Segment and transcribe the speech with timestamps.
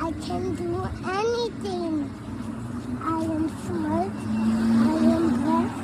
[0.00, 2.10] I can do anything.
[3.02, 4.12] I am smart.
[4.14, 5.82] I am blessed.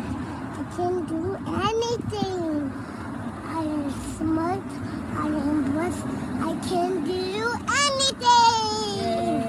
[0.54, 2.72] I can do anything.
[3.44, 4.62] I am smart.
[5.16, 6.06] I am blessed.
[6.40, 9.44] I can do anything.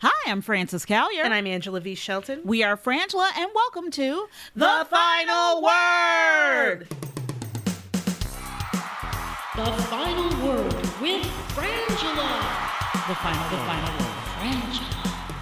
[0.00, 1.24] Hi, I'm Frances Callier.
[1.24, 1.94] And I'm Angela V.
[1.96, 2.42] Shelton.
[2.44, 6.86] we are Frangela, and welcome to The Final Word!
[9.56, 12.65] The final word with Frangela.
[13.08, 14.16] The final, the final word.
[14.36, 14.82] Frangela.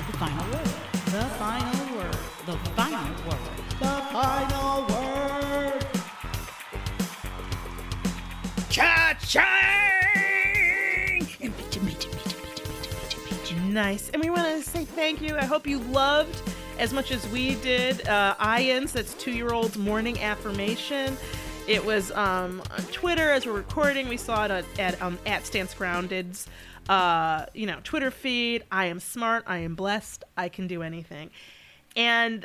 [0.06, 0.68] The final word.
[1.06, 2.18] The final word.
[2.44, 3.40] The final word.
[3.80, 5.86] The final word!
[8.68, 9.44] Cha-ching!
[13.72, 14.10] Nice.
[14.10, 15.36] And we want to say thank you.
[15.36, 16.42] I hope you loved
[16.78, 21.16] as much as we did uh, Ian's, that's two year old's morning affirmation.
[21.66, 24.06] It was um, on Twitter as we're recording.
[24.08, 26.46] We saw it at, at, um, at Stance Grounded's
[26.88, 28.64] uh, you know, Twitter feed.
[28.70, 29.44] I am smart.
[29.46, 30.24] I am blessed.
[30.36, 31.30] I can do anything.
[31.96, 32.44] And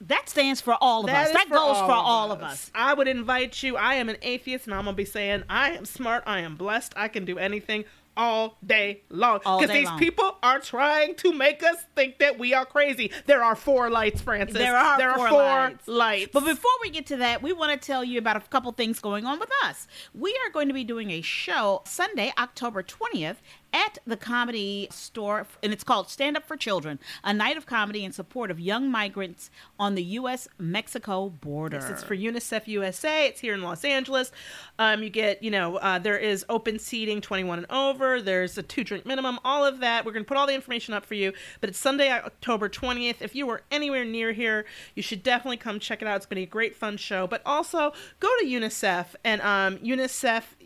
[0.00, 1.28] That stands for all of us.
[1.28, 2.70] is That goes for all of us.
[2.74, 3.76] I would invite you.
[3.76, 6.22] I am an atheist, and I'm gonna be saying, I am smart.
[6.26, 6.92] I am blessed.
[6.96, 7.84] I can do anything
[8.16, 9.38] all day long.
[9.38, 9.98] Because these long.
[9.98, 13.10] people are trying to make us think that we are crazy.
[13.26, 14.56] There are four lights, Frances.
[14.56, 15.88] There are there four are four lights.
[15.88, 16.30] lights.
[16.32, 19.00] But before we get to that, we want to tell you about a couple things
[19.00, 19.86] going on with us.
[20.14, 23.36] We are going to be doing a show Sunday, October 20th
[23.72, 28.04] at the Comedy Store, and it's called Stand Up for Children, a night of comedy
[28.04, 30.48] in support of young migrants on the U.S.
[30.58, 31.78] Mexico border.
[31.90, 33.26] It's for UNICEF USA.
[33.26, 34.32] It's here in Los Angeles.
[34.78, 38.20] Um, you get, you know, uh, there is open seating, 21 and over.
[38.20, 40.04] There's a two drink minimum, all of that.
[40.04, 41.32] We're going to put all the information up for you.
[41.60, 43.16] But it's Sunday, October 20th.
[43.20, 46.16] If you are anywhere near here, you should definitely come check it out.
[46.16, 47.26] It's going to be a great, fun show.
[47.26, 49.78] But also go to UNICEF and um,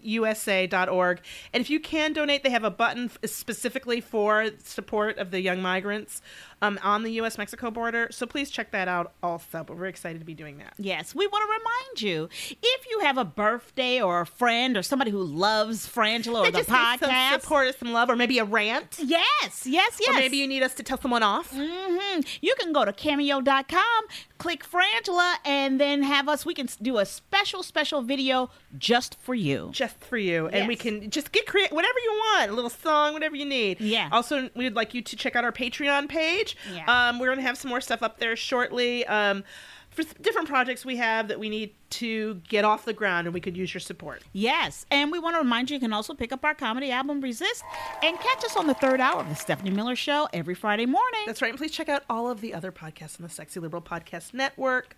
[0.04, 1.20] UNICEFUSA.org.
[1.52, 5.60] And if you can donate, they have a button specifically for support of the young
[5.62, 6.22] migrants
[6.62, 7.38] um, on the U.S.
[7.38, 8.08] Mexico border.
[8.10, 9.64] So please check that out also.
[9.64, 10.74] But we're excited to be doing that.
[10.78, 12.28] Yes, we want to remind you
[12.62, 16.60] if you have a birthday or a friend or somebody who loves Frangela or the
[16.60, 17.40] podcast.
[17.40, 18.98] support us some love, or maybe a rant.
[19.02, 20.08] Yes, yes, yes.
[20.08, 21.50] Or maybe you need us to tell someone off.
[21.54, 24.04] hmm You can go to cameo.com,
[24.38, 26.44] click Frangela, and then have us.
[26.46, 29.70] We can do a special, special video just for you.
[29.72, 33.12] Just for you, and we can just get creative, whatever you want, a little song,
[33.14, 33.80] whatever you need.
[33.80, 34.08] Yeah.
[34.12, 36.49] Also, we'd like you to check out our Patreon page.
[36.74, 37.08] Yeah.
[37.08, 39.06] Um, we're gonna have some more stuff up there shortly.
[39.06, 39.44] Um,
[39.90, 43.40] for different projects we have that we need to get off the ground, and we
[43.40, 44.22] could use your support.
[44.32, 47.20] Yes, and we want to remind you you can also pick up our comedy album
[47.20, 47.64] Resist
[48.02, 51.22] and catch us on the third hour of the Stephanie Miller Show every Friday morning.
[51.26, 51.48] That's right.
[51.48, 54.94] And please check out all of the other podcasts on the Sexy Liberal Podcast Network.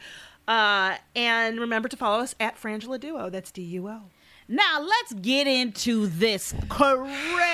[0.47, 3.31] Uh, and remember to follow us at Frangela Duo.
[3.31, 4.03] That's D U O.
[4.49, 7.45] Now let's get into this craziness.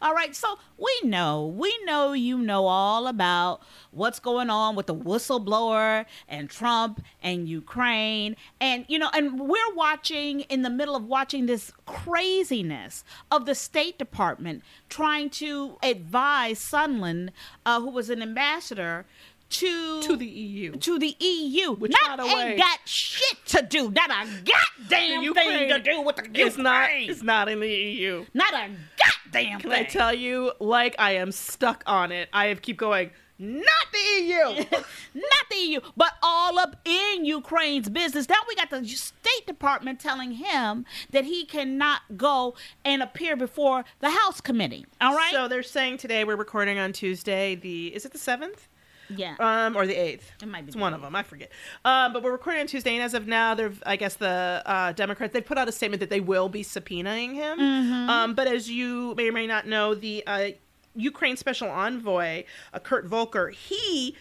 [0.00, 4.86] All right, so we know, we know you know all about what's going on with
[4.86, 8.36] the whistleblower and Trump and Ukraine.
[8.60, 13.54] And, you know, and we're watching in the middle of watching this craziness of the
[13.54, 17.30] State Department trying to advise Sondland,
[17.66, 19.06] uh, who was an ambassador,
[19.52, 20.72] to To the EU.
[20.76, 24.26] to the EU, Which, not by the way- ain't got shit to do, not a
[24.44, 26.46] goddamn thing to do with the Ukraine.
[26.46, 28.24] It's not, it's not in the EU.
[28.34, 29.80] Not a goddamn Can thing.
[29.80, 32.28] I tell you, like I am stuck on it.
[32.32, 33.10] I have keep going.
[33.38, 34.64] not the EU.
[35.14, 38.28] not the EU, but all up in Ukraine's business.
[38.28, 42.54] Now we got the State Department telling him that he cannot go
[42.84, 44.86] and appear before the House committee.
[45.00, 45.32] All right.
[45.32, 47.54] So they're saying today we're recording on Tuesday.
[47.56, 48.68] The is it the seventh?
[49.16, 49.36] Yeah.
[49.38, 50.30] Um, or the eighth?
[50.42, 51.14] It might be It's one of them.
[51.14, 51.50] I forget.
[51.84, 54.92] Um, but we're recording on Tuesday, and as of now, they're I guess the uh,
[54.92, 57.58] Democrats they put out a statement that they will be subpoenaing him.
[57.58, 58.10] Mm-hmm.
[58.10, 60.48] Um, but as you may or may not know, the uh,
[60.94, 64.16] Ukraine Special Envoy uh, Kurt Volker he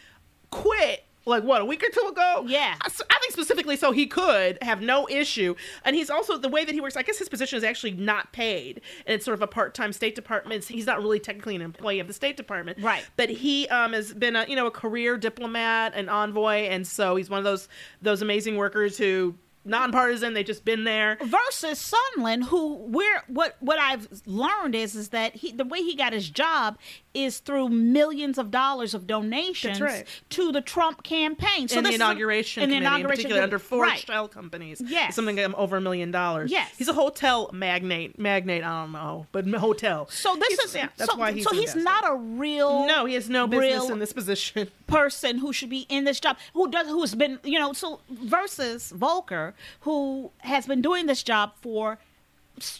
[0.49, 1.05] quit.
[1.25, 2.45] Like what a week or two ago?
[2.47, 2.75] Yeah.
[2.81, 6.65] I, I think specifically so he could have no issue, and he's also the way
[6.65, 6.97] that he works.
[6.97, 10.15] I guess his position is actually not paid, and it's sort of a part-time State
[10.15, 10.63] Department.
[10.65, 13.05] He's not really technically an employee of the State Department, Right.
[13.17, 17.15] But he um, has been a you know a career diplomat, an envoy, and so
[17.15, 17.67] he's one of those
[18.01, 19.35] those amazing workers who
[19.65, 20.33] nonpartisan.
[20.33, 21.17] They've just been there.
[21.23, 25.95] versus Sondland, who we're what what I've learned is is that he the way he
[25.95, 26.77] got his job
[27.13, 30.07] is through millions of dollars of donations right.
[30.29, 31.67] to the Trump campaign.
[31.67, 33.99] So in the inauguration in the inauguration in particular under four right.
[33.99, 34.81] shell companies.
[34.85, 35.15] Yes.
[35.15, 36.51] something um, over a million dollars.
[36.51, 36.71] Yes.
[36.77, 38.17] he's a hotel magnate.
[38.17, 40.07] Magnate, I don't know, but hotel.
[40.09, 41.83] So this He's- is yeah, that's so, why he's so he's invested.
[41.83, 44.69] not a real No, he has no business in this position.
[44.87, 48.91] person who should be in this job who does who's been you know so versus
[48.91, 49.50] Volker
[49.81, 51.99] who has been doing this job for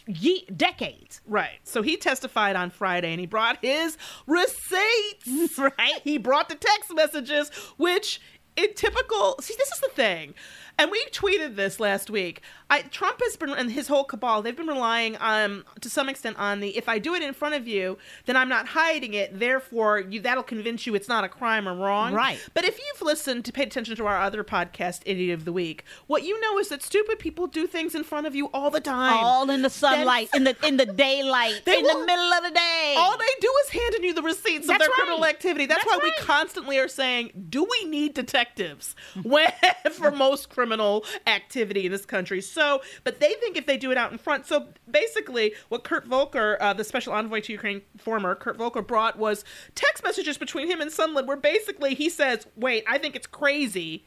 [0.06, 1.58] ye- decades Right.
[1.64, 3.96] So he testified on Friday and he brought his
[4.26, 5.58] receipts.
[5.58, 6.00] Right.
[6.04, 8.20] He brought the text messages, which
[8.56, 10.34] in typical see, this is the thing.
[10.82, 12.42] And we tweeted this last week.
[12.68, 16.38] I, Trump has been and his whole cabal, they've been relying um to some extent
[16.38, 19.38] on the if I do it in front of you, then I'm not hiding it,
[19.38, 22.14] therefore you that'll convince you it's not a crime or wrong.
[22.14, 22.40] Right.
[22.52, 25.84] But if you've listened to pay attention to our other podcast, Idiot of the Week,
[26.08, 28.80] what you know is that stupid people do things in front of you all the
[28.80, 29.12] time.
[29.22, 32.50] all in the sunlight in the in the daylight in will- the middle of the
[32.50, 34.94] day All they do is handing you the receipts of That's their right.
[34.96, 35.66] criminal activity.
[35.66, 39.52] That's, That's why we constantly are saying, do we need detectives when
[39.92, 42.40] for most criminal activity in this country?
[42.40, 44.46] So, but they think if they do it out in front.
[44.46, 49.18] So basically, what Kurt Volker, uh, the special envoy to Ukraine, former Kurt Volker, brought
[49.18, 53.26] was text messages between him and Sondland, where basically he says, "Wait, I think it's
[53.26, 54.04] crazy."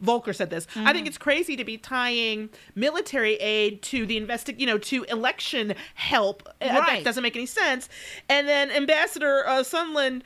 [0.00, 0.66] Volker said this.
[0.74, 0.92] I Mm.
[0.92, 5.74] think it's crazy to be tying military aid to the investi- you know, to election
[5.94, 6.42] help.
[6.60, 7.04] Uh, That Right.
[7.04, 7.88] doesn't make any sense.
[8.28, 10.22] And then Ambassador uh, Sondland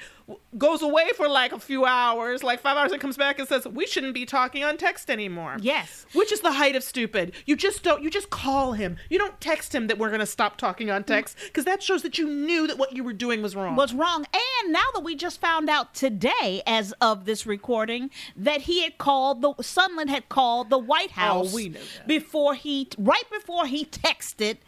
[0.57, 3.67] goes away for like a few hours, like five hours, and comes back and says,
[3.67, 6.07] "We shouldn't be talking on text anymore." Yes.
[6.13, 7.33] which is the height of stupid.
[7.47, 8.03] You just don't.
[8.03, 8.97] You just call him.
[9.09, 12.03] You don't text him that we're going to stop talking on text because that shows
[12.03, 13.77] that you knew that what you were doing was wrong.
[13.77, 14.27] was wrong.
[14.65, 18.99] And now that we just found out today, as of this recording, that he had
[18.99, 22.07] called the Sondland had called the White House Oh, we know that.
[22.07, 24.59] before he right before he texted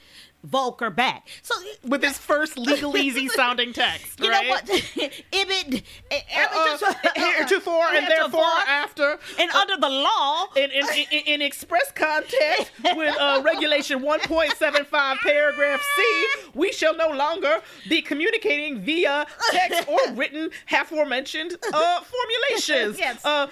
[0.43, 1.29] Volker back.
[1.43, 1.55] So
[1.85, 4.45] with his first legalese sounding text, you right?
[4.45, 4.65] know what?
[5.33, 9.19] Ibid Uh, heretofore and therefore after.
[9.39, 15.81] and under the law, in, in, in, in express context with uh, regulation 1.75 paragraph
[15.97, 23.25] c we shall no longer be communicating via text or written aforementioned uh, formulations Yes.
[23.25, 23.47] uh,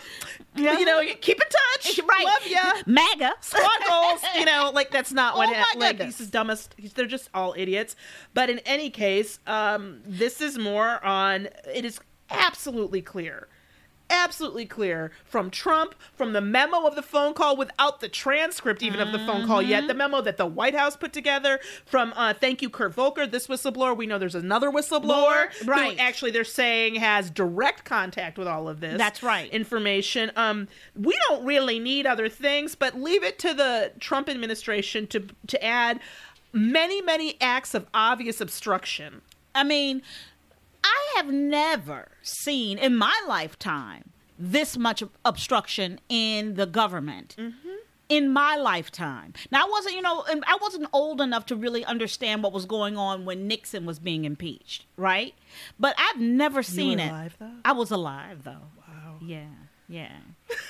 [0.56, 2.24] you know keep in touch right?
[2.24, 3.32] love ya MAGA.
[3.40, 7.06] sparkles you know like that's not what Oh my hap- like he's the dumbest they're
[7.06, 7.96] just all idiots
[8.34, 13.48] but in any case um this is more on it is absolutely clear
[14.10, 19.00] absolutely clear from Trump, from the memo of the phone call without the transcript even
[19.00, 22.34] of the phone call yet, the memo that the White House put together from uh,
[22.34, 23.96] thank you Kurt Volker, this whistleblower.
[23.96, 25.98] We know there's another whistleblower More, who right.
[25.98, 28.98] actually they're saying has direct contact with all of this.
[28.98, 29.50] That's right.
[29.50, 30.30] Information.
[30.36, 35.26] Um, we don't really need other things, but leave it to the Trump administration to
[35.48, 36.00] to add
[36.52, 39.22] many many acts of obvious obstruction.
[39.54, 40.02] I mean,
[40.84, 47.34] I have never seen in my lifetime this much obstruction in the government.
[47.38, 47.68] Mm-hmm.
[48.08, 49.34] In my lifetime.
[49.50, 52.96] Now, I wasn't, you know, I wasn't old enough to really understand what was going
[52.96, 55.34] on when Nixon was being impeached, right?
[55.78, 57.10] But I've never seen it.
[57.10, 57.52] alive, though?
[57.66, 58.70] I was alive, though.
[58.78, 59.18] Wow.
[59.20, 59.50] Yeah,
[59.88, 60.12] yeah.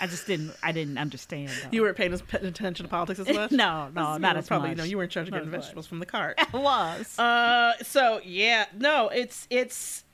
[0.01, 0.53] I just didn't.
[0.63, 1.49] I didn't understand.
[1.49, 1.69] Though.
[1.73, 3.51] You weren't paying as- attention to politics as much.
[3.53, 4.79] No, no, not as probably, much.
[4.79, 5.61] No, you were in charge of Not getting much.
[5.63, 6.39] vegetables from the cart.
[6.53, 7.19] I was.
[7.19, 10.05] Uh, so yeah, no, it's it's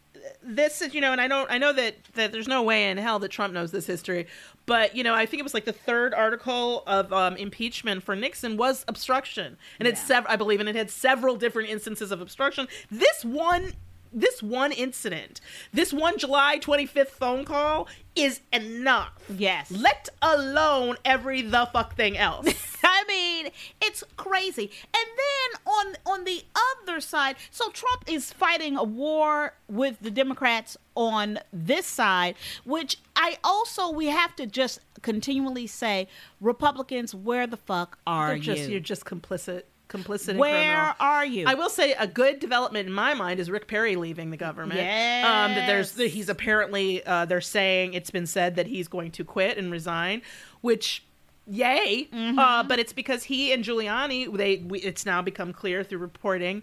[0.43, 2.97] this is you know, and I don't I know that that there's no way in
[2.99, 4.27] hell that Trump knows this history,
[4.65, 8.17] but you know, I think it was like the third article of um, impeachment for
[8.17, 10.07] Nixon was obstruction, and it's Yeah.
[10.07, 12.69] several I believe, and it had several different instances of obstruction.
[12.91, 13.73] This one.
[14.15, 15.41] This one incident,
[15.73, 19.13] this one July 25th phone call is enough.
[19.29, 19.71] Yes.
[19.73, 22.47] Let alone every the fuck thing else.
[22.85, 23.51] I mean,
[23.83, 24.71] it's crazy.
[24.95, 26.45] And then on on the
[26.83, 32.99] other side, so Trump is fighting a war with the Democrats on this side, which
[33.17, 36.07] I also we have to just continually say,
[36.41, 38.69] Republicans, where the fuck are They're just, you?
[38.69, 39.63] You're just complicit.
[39.89, 40.29] Complicit.
[40.31, 40.95] and Where criminal.
[41.01, 41.47] are you?
[41.47, 44.81] I will say a good development in my mind is Rick Perry leaving the government.
[44.81, 46.13] Um, that there's Yes.
[46.13, 50.23] he's apparently uh, they're saying it's been said that he's going to quit and resign,
[50.63, 51.05] which
[51.47, 52.09] yay.
[52.13, 52.39] Mm-hmm.
[52.39, 56.63] Uh, but it's because he and Giuliani they we, it's now become clear through reporting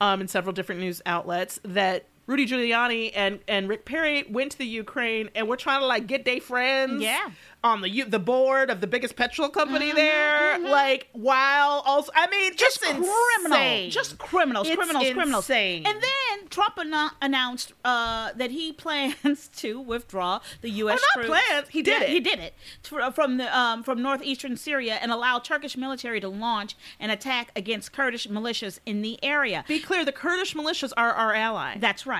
[0.00, 2.06] um, in several different news outlets that.
[2.26, 6.06] Rudy Giuliani and, and Rick Perry went to the Ukraine and we're trying to like
[6.06, 7.30] get their friends Yeah.
[7.64, 10.58] on the the board of the biggest petrol company there.
[10.60, 13.08] Like while also I mean Mm-hmm, just criminal,
[13.44, 13.90] insane.
[13.90, 15.44] just criminals, It's criminals, criminals.
[15.50, 15.84] insane.
[15.86, 21.00] And then Trump anno- announced uh, that he plans to withdraw the U.S.
[21.02, 21.40] Oh, not troops.
[21.48, 22.10] plans, he did Yeah, it.
[22.10, 22.54] He did it
[23.14, 27.92] from the um, from northeastern Syria and allow Turkish military to launch an attack against
[27.92, 29.64] Kurdish militias in the area.
[29.68, 31.76] be clear, the Kurdish militias are our ally.
[31.78, 32.11] That's right.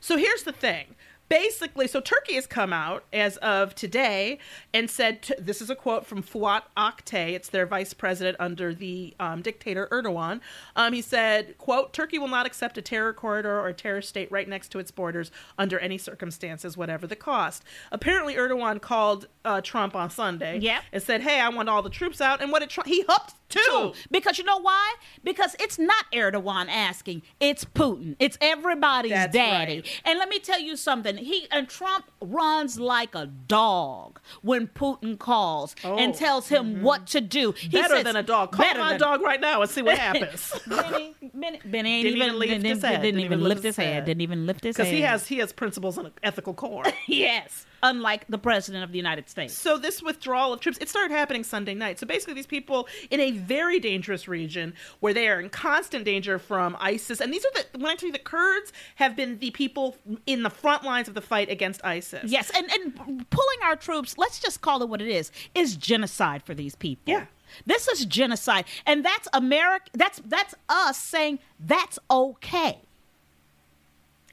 [0.00, 0.94] So here's the thing.
[1.28, 4.38] Basically, so Turkey has come out as of today
[4.72, 7.32] and said t- this is a quote from Fuat Oktay.
[7.34, 10.40] It's their vice president under the um, dictator Erdogan.
[10.74, 14.32] Um, he said, "quote Turkey will not accept a terror corridor or a terror state
[14.32, 17.62] right next to its borders under any circumstances, whatever the cost."
[17.92, 20.82] Apparently, Erdogan called uh, Trump on Sunday Yep.
[20.94, 22.88] and said, "Hey, I want all the troops out." And what did Trump?
[22.88, 23.60] He hooked too.
[23.68, 23.92] Two.
[24.10, 24.94] Because you know why?
[25.24, 28.16] Because it's not Erdogan asking, it's Putin.
[28.18, 29.76] It's everybody's That's daddy.
[29.76, 30.02] right.
[30.04, 31.16] And let me tell you something.
[31.16, 36.82] He and Trump runs like a dog when Putin calls and oh, tells him mm-hmm.
[36.82, 37.52] what to do.
[37.52, 37.82] He Oh.
[37.82, 38.52] Better says- than a dog.
[38.52, 40.52] Call my than- dog right now and see what happens.
[40.66, 43.02] Benny, Benny, Benny ain't Didn't even, even lift didn't, his head.
[43.02, 44.04] didn't even lift his head.
[44.04, 44.82] Didn't even lift his head.
[44.84, 46.84] Because he has he has principles and an ethical core.
[47.06, 47.64] yes.
[47.82, 49.54] Unlike the president of the United States.
[49.54, 51.98] so this withdrawal of troops, it started happening Sunday night.
[51.98, 56.38] So basically, these people in a very dangerous region where they are in constant danger
[56.38, 59.50] from ISIS, and these are the when I tell you the Kurds have been the
[59.50, 62.30] people in the front lines of the fight against ISIS.
[62.30, 62.94] Yes, and and
[63.30, 67.12] pulling our troops, let's just call it what it is, is genocide for these people.
[67.12, 67.26] Yeah.
[67.66, 68.64] This is genocide.
[68.86, 72.80] And that's America that's that's us saying that's okay.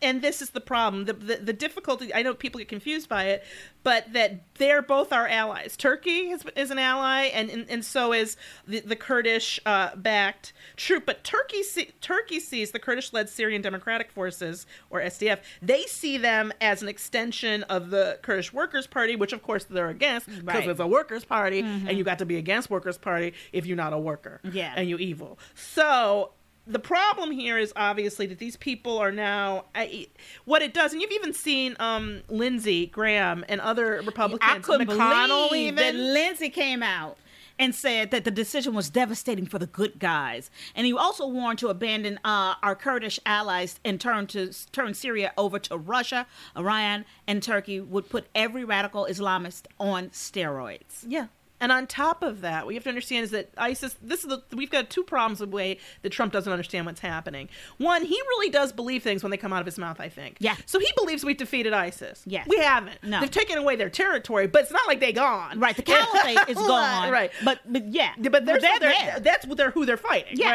[0.05, 1.05] And this is the problem.
[1.05, 3.43] The, the the difficulty i know people get confused by it
[3.83, 5.77] but that they're both our allies.
[5.77, 8.35] Turkey is, is an ally and, and and so is
[8.67, 11.05] the, the kurdish uh, backed troop.
[11.05, 16.17] But turkey see, turkey sees the kurdish led syrian democratic forces or sdf they see
[16.17, 20.43] them as an extension of the kurdish workers party which of course they're against because
[20.43, 20.69] Right.
[20.69, 23.93] it's a workers party and you got to be against workers party if you're not
[23.93, 24.74] a worker Yeah.
[24.75, 25.38] and you evil.
[25.53, 26.31] So
[26.67, 30.07] the problem here is obviously that these people are now I,
[30.45, 34.89] what it does, and you've even seen um, Lindsey Graham and other Republicans, I couldn't
[34.89, 35.75] McConnell believe even.
[35.75, 37.17] that Lindsey came out
[37.57, 41.60] and said that the decision was devastating for the good guys, and he also warned
[41.60, 47.05] to abandon uh, our Kurdish allies and turn to turn Syria over to Russia, Iran,
[47.27, 51.05] and Turkey would put every radical Islamist on steroids.
[51.07, 51.27] yeah.
[51.62, 53.95] And on top of that, what you have to understand is that ISIS.
[54.01, 57.00] This is the we've got two problems with the way that Trump doesn't understand what's
[57.00, 57.47] happening.
[57.77, 60.01] One, he really does believe things when they come out of his mouth.
[60.01, 60.35] I think.
[60.39, 60.55] Yeah.
[60.65, 62.24] So he believes we've defeated ISIS.
[62.25, 62.45] Yes.
[62.50, 63.01] We haven't.
[63.03, 63.21] No.
[63.21, 65.59] They've taken away their territory, but it's not like they're gone.
[65.59, 67.09] Right, the caliphate is gone.
[67.12, 67.31] Right.
[67.45, 69.19] but but yeah, but they're, they're they're- there.
[69.21, 70.51] that's what they're who they're fighting, Yes.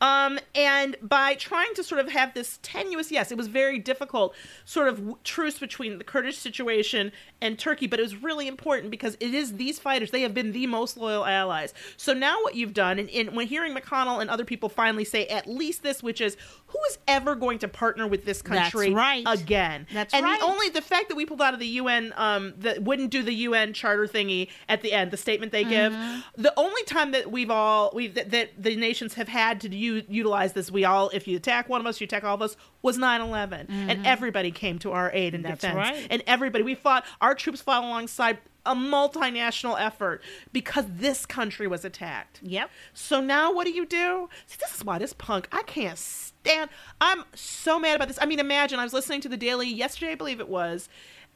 [0.00, 0.26] right?
[0.26, 4.34] Um, and by trying to sort of have this tenuous, yes, it was very difficult
[4.64, 7.10] sort of truce between the Kurdish situation
[7.42, 10.43] and Turkey, but it was really important because it is these fighters; they have been
[10.52, 11.72] the most loyal allies.
[11.96, 15.26] So now what you've done, and, and when hearing McConnell and other people finally say
[15.26, 16.36] at least this, which is
[16.66, 19.24] who is ever going to partner with this That's country right.
[19.26, 19.86] again?
[19.92, 20.18] That's right.
[20.18, 20.40] and right.
[20.40, 23.22] the only the fact that we pulled out of the UN, um, that wouldn't do
[23.22, 25.92] the UN charter thingy at the end, the statement they give.
[25.92, 26.42] Mm-hmm.
[26.42, 30.02] The only time that we've all we that, that the nations have had to u-
[30.08, 32.56] utilize this, we all if you attack one of us, you attack all of us,
[32.82, 33.66] was 9-11.
[33.68, 35.50] and everybody came to our aid and Mm-hmm.
[35.50, 36.06] That's defense, right.
[36.10, 37.04] and everybody we fought.
[37.20, 42.40] Our troops fought alongside a multinational effort because this country was attacked.
[42.42, 42.70] Yep.
[42.92, 44.28] So now what do you do?
[44.46, 46.70] See, this is why this punk, I can't stand.
[47.00, 48.18] I'm so mad about this.
[48.20, 50.88] I mean, imagine I was listening to the Daily yesterday, I believe it was,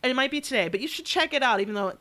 [0.02, 1.98] and it might be today, but you should check it out, even though it,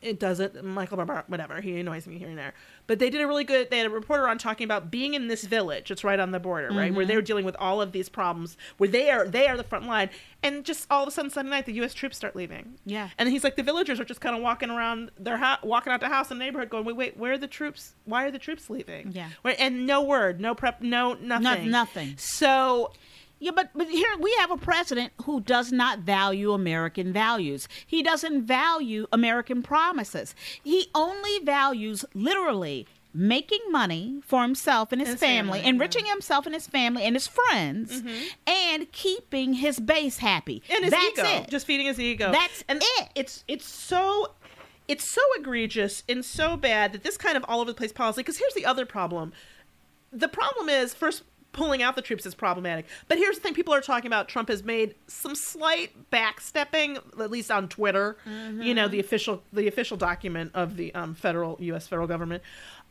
[0.00, 0.64] it doesn't.
[0.64, 2.54] Michael Barbar, whatever, he annoys me here and there.
[2.90, 3.70] But they did a really good.
[3.70, 5.92] They had a reporter on talking about being in this village.
[5.92, 7.24] It's right on the border, right, where they're mm-hmm.
[7.24, 10.10] dealing with all of these problems, where they are they are the front line,
[10.42, 11.94] and just all of a sudden Sunday night the U.S.
[11.94, 12.80] troops start leaving.
[12.84, 13.10] Yeah.
[13.16, 16.00] And he's like, the villagers are just kind of walking around their house, walking out
[16.00, 17.94] the house in the neighborhood, going, wait, wait, where are the troops?
[18.06, 19.12] Why are the troops leaving?
[19.12, 19.28] Yeah.
[19.42, 22.14] Where, and no word, no prep, no nothing, nothing.
[22.16, 22.90] So
[23.40, 27.66] Yeah, but but here we have a president who does not value American values.
[27.86, 30.34] He doesn't value American promises.
[30.62, 36.46] He only values literally making money for himself and his, His family, family, enriching himself
[36.46, 38.24] and his family and his friends, Mm-hmm.
[38.46, 40.62] and keeping his base happy.
[40.70, 41.48] and his That's ego, it.
[41.48, 42.30] just feeding his ego.
[42.30, 43.08] That's and it.
[43.16, 44.34] It's it's so
[44.86, 48.20] it's so egregious and so bad that this kind of all over the place policy.
[48.20, 49.32] Because here's the other problem.
[50.12, 52.86] The problem is first pulling out the troops is problematic.
[53.08, 57.30] But here's the thing: people are talking about Trump has made some slight backstepping, at
[57.30, 58.16] least on Twitter.
[58.62, 61.86] You know, the official the official document of the um, federal U.S.
[61.88, 62.42] federal government.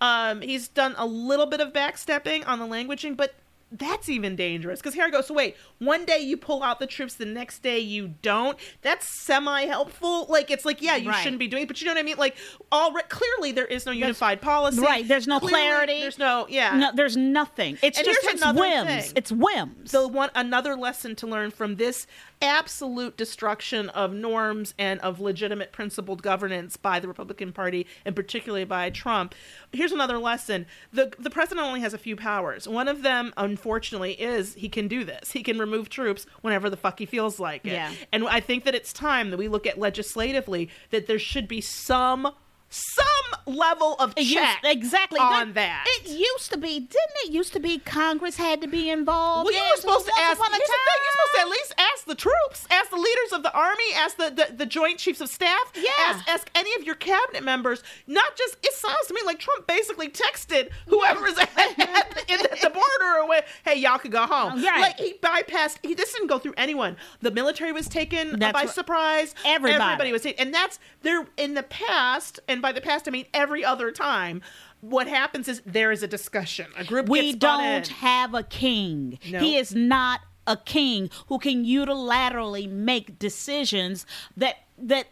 [0.01, 3.35] Um, he's done a little bit of backstepping on the languaging, but
[3.71, 5.21] that's even dangerous because here I go.
[5.21, 8.57] So wait, one day you pull out the troops, the next day you don't.
[8.81, 10.25] That's semi helpful.
[10.27, 11.21] Like it's like yeah, you Right.
[11.21, 12.17] shouldn't be doing, it, but you know what I mean.
[12.17, 12.35] Like
[12.71, 14.81] all clearly there is no unified policy.
[14.81, 15.99] right, there's no Clearly, clarity.
[16.01, 16.75] There's no yeah.
[16.77, 17.77] No, there's nothing.
[17.83, 18.87] It's And just it's whims.
[19.05, 19.13] thing.
[19.15, 19.91] It's whims.
[19.91, 22.07] the one another lesson to learn from this
[22.41, 28.63] absolute destruction of norms and of legitimate principled governance by the Republican Party and particularly
[28.63, 29.35] by Trump.
[29.71, 30.65] Here's another lesson.
[30.93, 32.67] The the president only has a few powers.
[32.67, 35.31] One of them unfortunately is he can do this.
[35.31, 37.73] He can remove troops whenever the fuck he feels like it.
[37.73, 37.91] Yeah.
[38.11, 41.61] And I think that it's time that we look at legislatively that there should be
[41.61, 42.33] some
[42.69, 43.05] some
[43.45, 45.85] level of used- check exactly on that.
[45.87, 47.31] It used to be, didn't it?
[47.31, 49.45] Used to be Congress had to be involved.
[49.45, 50.37] Well, you were supposed to ask.
[50.37, 53.43] Here's the thing: you're supposed to at least ask the troops, ask the leaders of
[53.43, 55.89] the army, ask the the, the Joint Chiefs of Staff, Yeah.
[56.07, 57.83] ask, ask any of your cabinet members.
[58.07, 58.57] Not just.
[58.63, 62.69] It sounds to me like Trump basically texted whoever is at, at the, in the,
[62.69, 64.53] border or where, hey, y'all could go home.
[64.55, 64.81] Oh, right.
[64.81, 65.79] Like he bypassed.
[65.81, 66.97] He this didn't go through anyone.
[67.21, 68.69] The military was taken That's by right.
[68.69, 69.33] surprise.
[69.45, 69.83] Everybody.
[69.83, 72.39] Everybody was taken, and that's there in the past.
[72.47, 74.41] And by the past, I mean every other time.
[74.81, 76.67] What happens is there is a discussion.
[76.77, 79.19] A group we don't have a king.
[79.29, 79.39] No.
[79.39, 84.05] He is not a king who can unilaterally make decisions
[84.37, 85.07] that that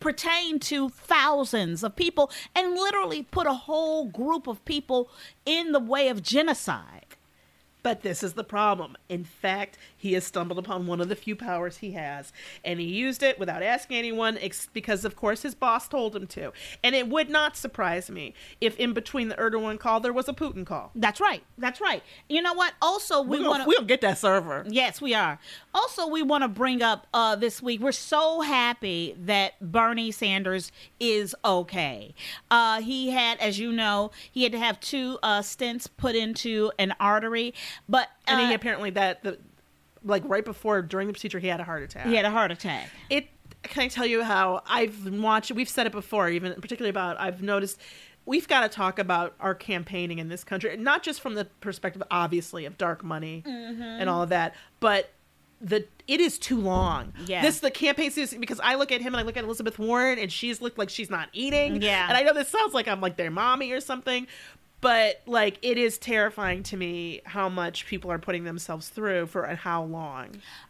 [0.00, 5.10] pertain to thousands of people and literally put a whole group of people
[5.44, 7.05] in the way of genocide.
[7.86, 8.96] But this is the problem.
[9.08, 12.32] In fact, he has stumbled upon one of the few powers he has,
[12.64, 16.26] and he used it without asking anyone ex- because, of course, his boss told him
[16.26, 16.52] to.
[16.82, 20.32] And it would not surprise me if in between the Erdogan call there was a
[20.32, 20.90] Putin call.
[20.96, 21.44] That's right.
[21.58, 22.02] That's right.
[22.28, 22.74] You know what?
[22.82, 24.64] Also, we want to we'll get that server.
[24.68, 25.38] Yes, we are.
[25.72, 27.80] Also, we want to bring up uh, this week.
[27.80, 32.16] We're so happy that Bernie Sanders is okay.
[32.50, 36.72] Uh, he had, as you know, he had to have two uh, stents put into
[36.80, 37.54] an artery,
[37.88, 39.38] but uh, And he apparently that the
[40.04, 42.06] like right before during the procedure he had a heart attack.
[42.06, 42.88] he had a heart attack.
[43.10, 43.28] it
[43.62, 47.42] can I tell you how I've watched we've said it before even particularly about I've
[47.42, 47.80] noticed
[48.24, 52.02] we've got to talk about our campaigning in this country not just from the perspective
[52.10, 53.82] obviously of dark money Mm-hmm.
[53.82, 55.10] and all of that but
[55.60, 57.12] the it is too long.
[57.24, 57.40] Yeah.
[57.42, 60.18] This the campaign season because I look at him and I look at Elizabeth Warren
[60.18, 61.80] and she's looked like she's not eating.
[61.82, 62.06] Yeah.
[62.08, 64.26] And I know this sounds like I'm like their mommy or something,
[64.86, 69.42] but like it is terrifying to me how much people are putting themselves through for
[69.42, 70.28] and how long.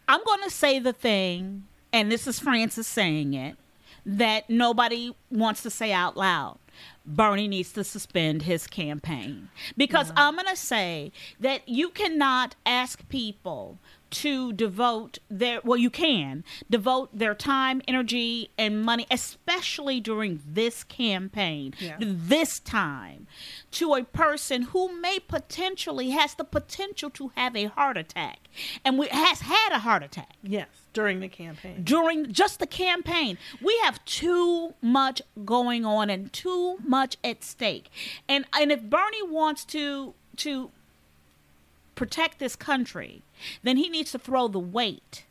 [0.09, 3.59] I'm going to say the thing, and this is Frances saying it,
[4.07, 6.57] that nobody wants to say out loud.
[7.05, 9.51] Bernie needs to suspend his campaign.
[9.77, 13.79] Because I'm going to say that you cannot ask people
[14.23, 20.85] to devote their, well, you can devote their time, energy, and money, especially during this
[20.85, 21.97] campaign, Yeah.
[22.01, 23.27] this time,
[23.73, 28.39] to a person who may potentially has the potential to have a heart attack
[28.85, 31.83] and we, has had a heart attack Yes, during the campaign.
[31.85, 33.37] during just the campaign.
[33.61, 37.91] We have too much going on and too much at stake.
[38.29, 40.71] And and if Bernie wants to to
[41.97, 43.23] protect this country,
[43.65, 45.25] then he needs to throw the weight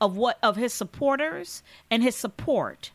[0.00, 2.92] of what of his supporters and his support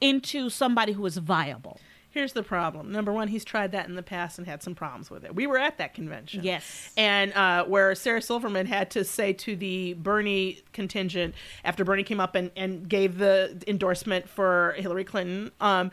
[0.00, 1.78] into somebody who is viable.
[2.14, 2.92] Here's the problem.
[2.92, 5.34] Number one, he's tried that in the past and had some problems with it.
[5.34, 6.44] We were at that convention.
[6.44, 6.92] Yes.
[6.96, 12.20] And uh, where Sarah Silverman had to say to the Bernie contingent after Bernie came
[12.20, 15.90] up and, and gave the endorsement for Hillary Clinton, um,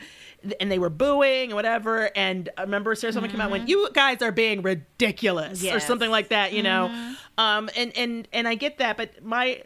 [0.60, 2.12] and they were booing and whatever.
[2.16, 5.80] And I remember Sarah Silverman came out and went, You guys are being ridiculous, or
[5.80, 7.16] something like that, you know?
[7.40, 9.64] Um, and, and, and I get that, but my.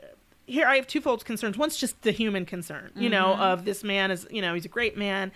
[0.48, 1.58] Here I have twofold concerns.
[1.58, 4.70] One's just the human concern, you know, of this man is, you know, he's a
[4.70, 5.32] great man,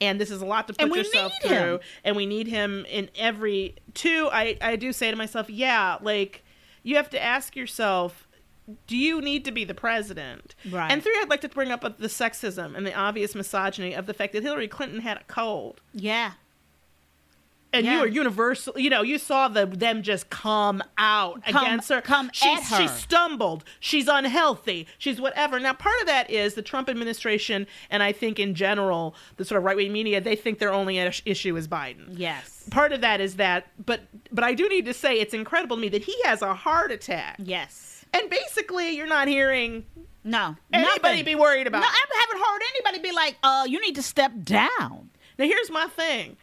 [0.00, 1.80] and this is a lot to put yourself through him.
[2.04, 6.44] and we need him in every two i i do say to myself yeah like
[6.82, 8.28] you have to ask yourself
[8.88, 10.90] do you need to be the president Right.
[10.90, 14.14] and three i'd like to bring up the sexism and the obvious misogyny of the
[14.14, 16.32] fact that hillary clinton had a cold Yeah.
[17.72, 18.00] And you Yeah.
[18.00, 22.00] were universal, you know, you saw the them just come out Come- against her.
[22.00, 22.76] come she's, at her.
[22.82, 23.64] She stumbled.
[23.80, 24.86] She's unhealthy.
[24.96, 25.60] She's whatever.
[25.60, 29.58] Now, part of that is the Trump administration, and I think in general, the sort
[29.58, 32.06] of right wing media, they think their only issue is Biden.
[32.12, 32.66] Yes.
[32.70, 34.02] Part of that is that, but
[34.32, 36.90] but I do need to say it's incredible to me that he has a heart
[36.92, 38.04] attack, Yes.
[38.14, 39.84] and basically you're not hearing
[40.24, 40.56] No.
[40.72, 41.24] anybody nothing.
[41.24, 41.80] be worried about.
[41.80, 41.86] No.
[41.88, 45.10] I haven't heard anybody be like, uh, you need to step down.
[45.38, 46.36] Now here's my thing: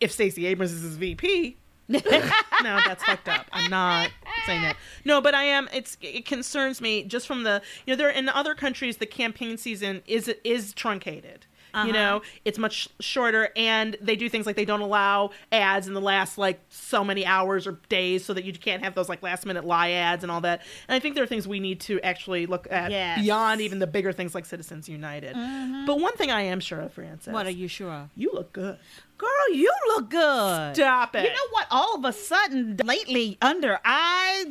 [0.00, 1.56] if Stacey Abrams is his VP,
[1.88, 3.46] no, that's fucked up.
[3.52, 4.10] I'm not
[4.44, 4.76] saying that.
[5.04, 5.68] No, but I am.
[5.72, 9.56] It's it concerns me just from the you know there in other countries the campaign
[9.56, 11.46] season is is truncated.
[11.74, 11.92] You uh-huh.
[11.92, 16.00] know, it's much shorter, and they do things like they don't allow ads in the
[16.00, 19.44] last like so many hours or days, so that you can't have those like last
[19.44, 20.62] minute lie ads and all that.
[20.88, 23.20] And I think there are things we need to actually look at Yes.
[23.20, 25.36] beyond even the bigger things like Citizens United.
[25.36, 25.84] Mm-hmm.
[25.84, 28.08] But one thing I am sure of, Frances, What are you sure of?
[28.16, 28.78] You look good.
[29.18, 30.76] Girl, you look good.
[30.76, 31.24] Stop it.
[31.24, 31.66] You know what?
[31.70, 34.44] All of a sudden, lately, under eye,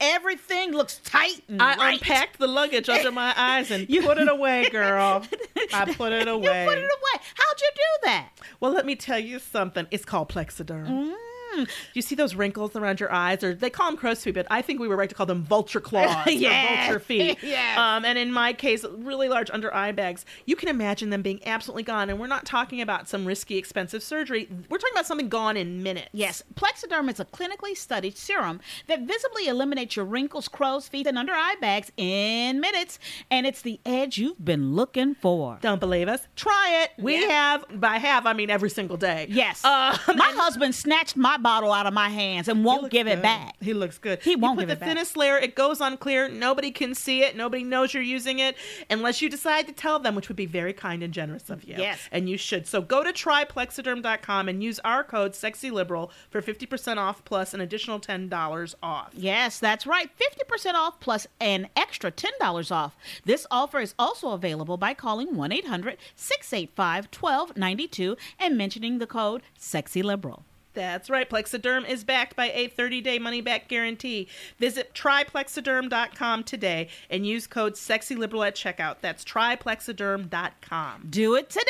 [0.00, 1.92] everything looks tight and I right.
[1.94, 5.24] unpacked the luggage under my eyes and you put it away, girl.
[5.72, 6.64] I put it away.
[6.64, 7.24] You put it away.
[7.34, 8.30] How'd you do that?
[8.60, 9.86] Well, let me tell you something.
[9.90, 10.88] It's called Plexiderm.
[10.88, 11.14] Mm.
[11.56, 13.42] Do you see those wrinkles around your eyes?
[13.42, 15.42] Or they call them crow's feet, but I think we were right to call them
[15.42, 17.38] vulture claws or vulture feet.
[17.42, 17.78] Yes.
[17.78, 20.24] Um, and in my case, really large under eye bags.
[20.46, 22.10] You can imagine them being absolutely gone.
[22.10, 24.48] And we're not talking about some risky, expensive surgery.
[24.68, 26.08] We're talking about something gone in minutes.
[26.12, 31.16] Yes, Plexiderm is a clinically studied serum that visibly eliminates your wrinkles, crow's feet, and
[31.18, 32.98] under eye bags in minutes.
[33.30, 35.58] And it's the edge you've been looking for.
[35.60, 36.26] Don't believe us?
[36.36, 37.02] Try it.
[37.02, 37.28] We Yeah.
[37.28, 39.26] have, by have, I mean every single day.
[39.30, 39.64] Yes.
[39.64, 43.54] Um, my husband snatched my bottle out of my hands and won't give it back.
[43.60, 44.20] He looks good.
[44.22, 44.88] He won't you give put it the back.
[44.88, 45.38] thinnest layer.
[45.38, 46.28] It goes on clear.
[46.28, 47.36] Nobody can see it.
[47.36, 48.56] Nobody knows you're using it
[48.90, 51.74] unless you decide to tell them, which would be very kind and generous of you.
[51.78, 51.98] Yes.
[52.12, 52.66] And you should.
[52.66, 58.00] So go to tryplexiderm.com and use our code SEXYLIBERAL for 50% off plus an additional
[58.00, 59.10] $10 off.
[59.14, 60.10] Yes, that's right.
[60.18, 62.96] 50% off plus an extra $10 off.
[63.24, 69.42] This offer is also available by calling 1 800 685 1292 and mentioning the code
[69.58, 70.42] SEXYLIBERAL.
[70.78, 71.28] That's right.
[71.28, 74.28] Plexiderm is backed by a 30-day money-back guarantee.
[74.60, 78.96] Visit tryplexiderm.com today and use code SEXYLIBERAL at checkout.
[79.00, 81.06] That's tryplexiderm.com.
[81.10, 81.64] Do it today.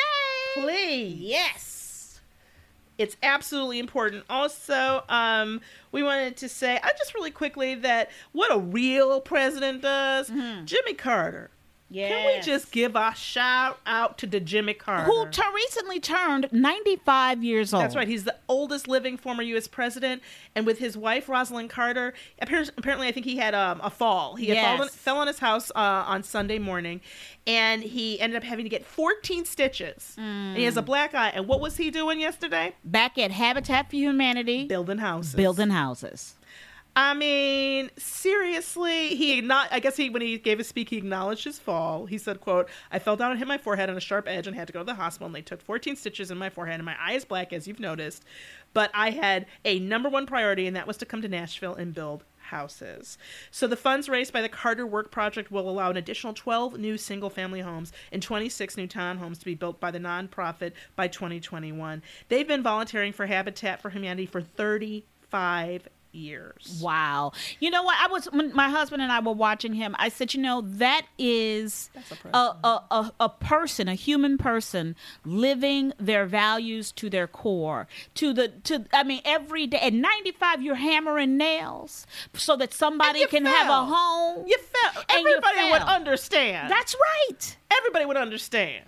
[0.55, 1.15] Please.
[1.21, 2.21] Yes.
[2.99, 4.25] it's absolutely important.
[4.29, 5.61] Also, um,
[5.93, 10.29] we wanted to say, I just really quickly, that what a real president does,
[10.67, 11.51] Jimmy Carter.
[11.93, 12.43] Can we.
[12.43, 15.05] Just give a shout out to the Jimmy Carter?
[15.05, 17.83] Who t- recently turned 95 years old.
[17.83, 18.07] That's right.
[18.09, 19.67] He's the oldest living former U.S.
[19.69, 20.23] president,
[20.55, 24.37] and with his wife Rosalynn Carter, apparently, I think he had um, a fall.
[24.37, 24.77] He had Yes.
[24.77, 27.01] fallen, fell on his house uh, on Sunday morning,
[27.47, 30.15] and he ended up having to get 14 stitches.
[30.19, 31.31] And he has a black eye.
[31.31, 32.75] And what was he doing yesterday?
[32.85, 35.35] Back at Habitat for Humanity, Building houses.
[35.35, 36.35] building houses.
[37.01, 39.69] I mean, seriously, he not.
[39.71, 42.07] I guess he when he gave his speak, he acknowledged his fall.
[42.07, 44.57] He said, "quote I fell down and hit my forehead on a sharp edge and
[44.57, 45.27] had to go to the hospital.
[45.27, 47.79] And they took 14 stitches in my forehead, and my eye is black, as you've
[47.79, 48.25] noticed.
[48.75, 51.95] But I had a number one priority, and that was to come to Nashville and
[51.95, 53.17] build." Houses.
[53.53, 56.97] So the funds raised by the Carter Work Project will allow an additional 12 new
[56.97, 62.03] single-family homes and 26 new townhomes to be built by the nonprofit by 2021.
[62.29, 66.81] They've been volunteering for Habitat for Humanity for 35 years.
[66.83, 67.33] Wow.
[67.61, 67.97] You know what?
[68.01, 69.95] I was when my husband and I were watching him.
[69.99, 72.31] I said, you know, that is a a, person.
[72.63, 77.89] a, a, person, a human person living their values to their core.
[78.15, 83.27] To the to I mean every day at 95 you're hammering nails so that somebody
[83.27, 84.47] can have a home.
[84.47, 85.05] You fell.
[85.11, 86.71] And you Everybody would understand.
[86.71, 87.57] That's right.
[87.71, 88.85] Everybody would understand.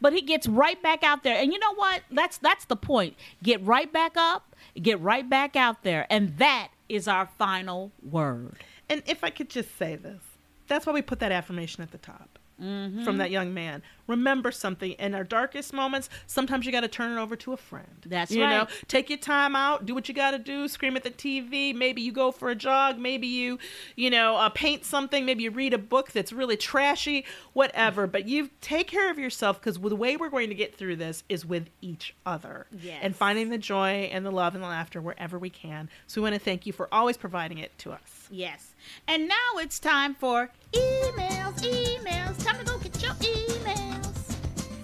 [0.00, 1.36] But he gets right back out there.
[1.36, 2.02] And you know what?
[2.10, 3.16] That's that's the point.
[3.42, 6.06] Get right back up, get right back out there.
[6.10, 8.64] And that is our final word.
[8.88, 10.22] And if I could just say this,
[10.66, 13.04] that's why we put that affirmation at the top Mm-hmm.
[13.04, 13.82] from that young man.
[14.06, 14.92] Remember something.
[14.92, 17.86] In our darkest moments, sometimes you got to turn it over to a friend.
[18.04, 21.04] That's you know, take your time out, do what you got to do, scream at
[21.04, 21.74] the TV.
[21.74, 22.98] Maybe you go for a jog.
[22.98, 23.58] Maybe you,
[23.96, 25.24] you know, uh, paint something.
[25.24, 28.06] Maybe you read a book that's really trashy, whatever.
[28.08, 31.22] But you take care of yourself because the way we're going to get through this
[31.28, 32.98] is with each other Yes.
[33.02, 35.88] and finding the joy and the love and the laughter wherever we can.
[36.08, 38.28] So we want to thank you for always providing it to us.
[38.30, 38.74] Yes.
[39.06, 42.44] And now it's time for emails, emails.
[42.44, 44.06] Time to go get your emails.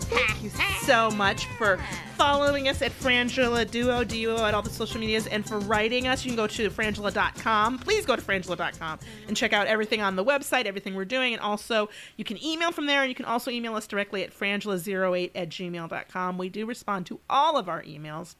[0.09, 1.79] Thank you so much for
[2.17, 6.25] following us at Frangela Duo, Duo at all the social medias, and for writing us.
[6.25, 7.79] You can go to frangela.com.
[7.81, 11.33] Please go to frangela.com and check out everything on the website, everything we're doing.
[11.33, 13.05] And also, you can email from there.
[13.05, 16.39] You can also email us directly at frangela08 at gmail.com.
[16.39, 18.37] We do respond to all of our emails.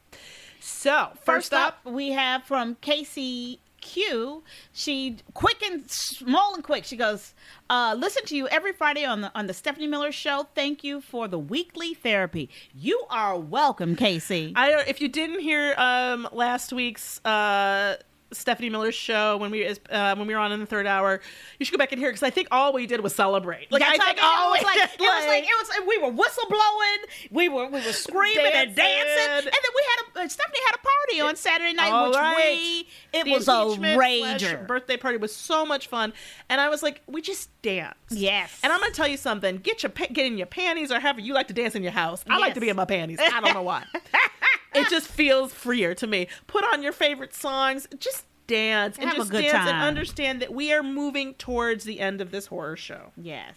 [0.59, 4.43] So, First up, we have from Casey Q.
[4.73, 6.83] She quick and small and quick.
[6.83, 7.33] She goes,
[7.69, 10.47] uh, "Listen to you every Friday on the on the Stephanie Miller Show.
[10.55, 12.49] Thank you for the weekly therapy.
[12.73, 14.53] You are welcome, Casey.
[14.55, 14.83] I.
[14.87, 17.97] If you didn't hear um, last week's uh,
[18.31, 21.21] Stephanie Miller's show when we uh, when we were on in the third hour,
[21.59, 23.71] you should go back and hear because I think all we did was celebrate.
[23.71, 25.97] Like That's I like, think all it was like it was like it was we
[25.97, 26.97] were whistle blowing,
[27.31, 29.35] we were we were screaming and dancing, Dancing.
[29.35, 32.17] and then we had a uh, Stephanie had a party on Saturday night, All which
[32.17, 32.35] right.
[32.35, 32.87] we
[33.19, 34.67] it The was a rager.
[34.67, 36.11] Birthday party was so much fun,
[36.49, 37.95] and I was like, we just danced.
[38.11, 38.59] Yes.
[38.63, 39.57] And I'm gonna tell you something.
[39.57, 42.23] Get your get in your panties or however you like to dance in your house.
[42.29, 43.19] I like to be in my panties.
[43.21, 43.83] I don't know why.
[44.73, 46.27] it just feels freer to me.
[46.47, 47.87] Put on your favorite songs.
[47.99, 51.83] Just dance and Have a just good dance and understand that we are moving towards
[51.83, 53.11] the end of this horror show.
[53.17, 53.55] Yes.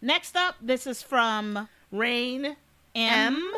[0.00, 2.56] Next up, this is from Rain
[2.94, 3.36] M.
[3.36, 3.52] M.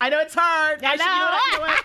[0.00, 0.82] I know it's hard.
[0.84, 1.72] I should- you, know what, you know know.
[1.72, 1.84] what?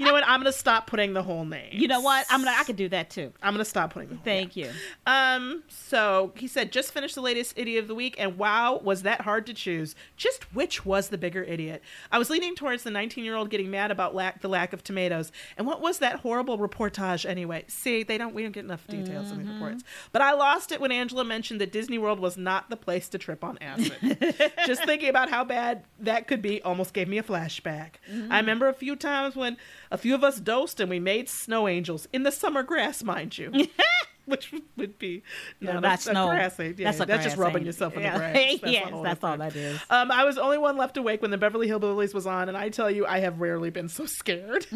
[0.00, 0.24] You know what?
[0.26, 1.68] I'm gonna stop putting the whole name.
[1.72, 2.24] You know what?
[2.30, 3.34] I'm gonna I could do that too.
[3.42, 4.70] I'm gonna stop putting the whole Thank you.
[5.06, 9.02] Um, so he said, just finished the latest idiot of the week, and wow, was
[9.02, 9.94] that hard to choose.
[10.16, 11.82] Just which was the bigger idiot?
[12.10, 14.82] I was leaning towards the 19 year old getting mad about lack, the lack of
[14.82, 15.32] tomatoes.
[15.58, 17.64] And what was that horrible reportage anyway?
[17.68, 19.84] See, they don't, we don't get enough details in these reports.
[20.12, 23.18] But I lost it when Angela mentioned that Disney World was not the place to
[23.18, 23.98] trip on acid.
[24.66, 27.94] just thinking about how bad that could be almost gave me a flashback.
[28.30, 29.56] I remember a few times when
[29.90, 33.36] a few of us dosed and we made snow angels in the summer grass, mind
[33.38, 33.52] you.
[34.26, 35.24] Which would be
[35.60, 36.78] no, No, that's, that's no- a grass ain't.
[36.78, 37.66] Yeah, that's that's just rubbing ain't.
[37.66, 38.12] yourself in Yeah.
[38.12, 38.32] the grass.
[38.60, 39.80] That's Yes, that's all that is.
[39.90, 42.56] Um, I was the only one left awake when the Beverly Hillbillies was on, and
[42.56, 44.66] I tell you, I have rarely been so scared.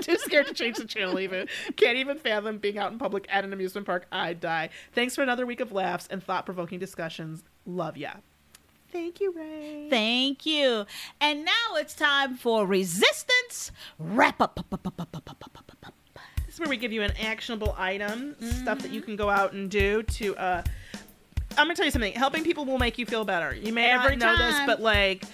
[0.00, 1.18] Too scared to change the channel.
[1.20, 4.06] Even can't even fathom being out in public at an amusement park.
[4.10, 4.70] I'd die.
[4.94, 7.42] Thanks for another week of laughs and thought-provoking discussions.
[7.66, 8.12] Love ya.
[8.92, 9.86] Thank you, Ray.
[9.88, 10.84] Thank you.
[11.20, 14.60] And now it's time for resistance wrap up.
[16.46, 19.54] This is where we give you an actionable item, stuff that you can go out
[19.54, 20.36] and do to.
[20.36, 20.62] uh
[21.56, 22.12] I'm gonna tell you something.
[22.12, 23.54] Helping people will make you feel better.
[23.54, 25.24] You may Every not know this, but like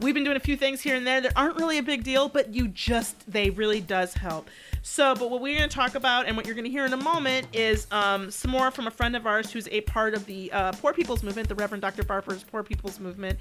[0.00, 2.28] we've been doing a few things here and there that aren't really a big deal,
[2.28, 4.48] but you just they really does help.
[4.86, 6.92] So, but what we're going to talk about and what you're going to hear in
[6.92, 10.26] a moment is um, some more from a friend of ours who's a part of
[10.26, 12.04] the uh, Poor People's Movement, the Reverend Dr.
[12.04, 13.38] Barber's Poor People's Movement,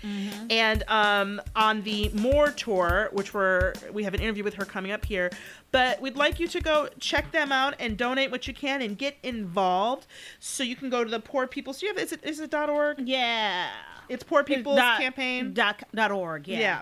[0.49, 4.93] and um, on the More tour, which we're we have an interview with her coming
[4.93, 5.29] up here.
[5.71, 8.97] But we'd like you to go check them out and donate what you can and
[8.97, 10.07] get involved.
[10.39, 11.79] So you can go to the Poor People's.
[11.79, 13.05] Do you have is it is it .org?
[13.05, 13.67] Yeah.
[14.09, 15.53] It's Poor People's Dot- Campaign.
[15.53, 16.47] Dot, dot org.
[16.47, 16.59] Yeah.
[16.59, 16.81] Yeah.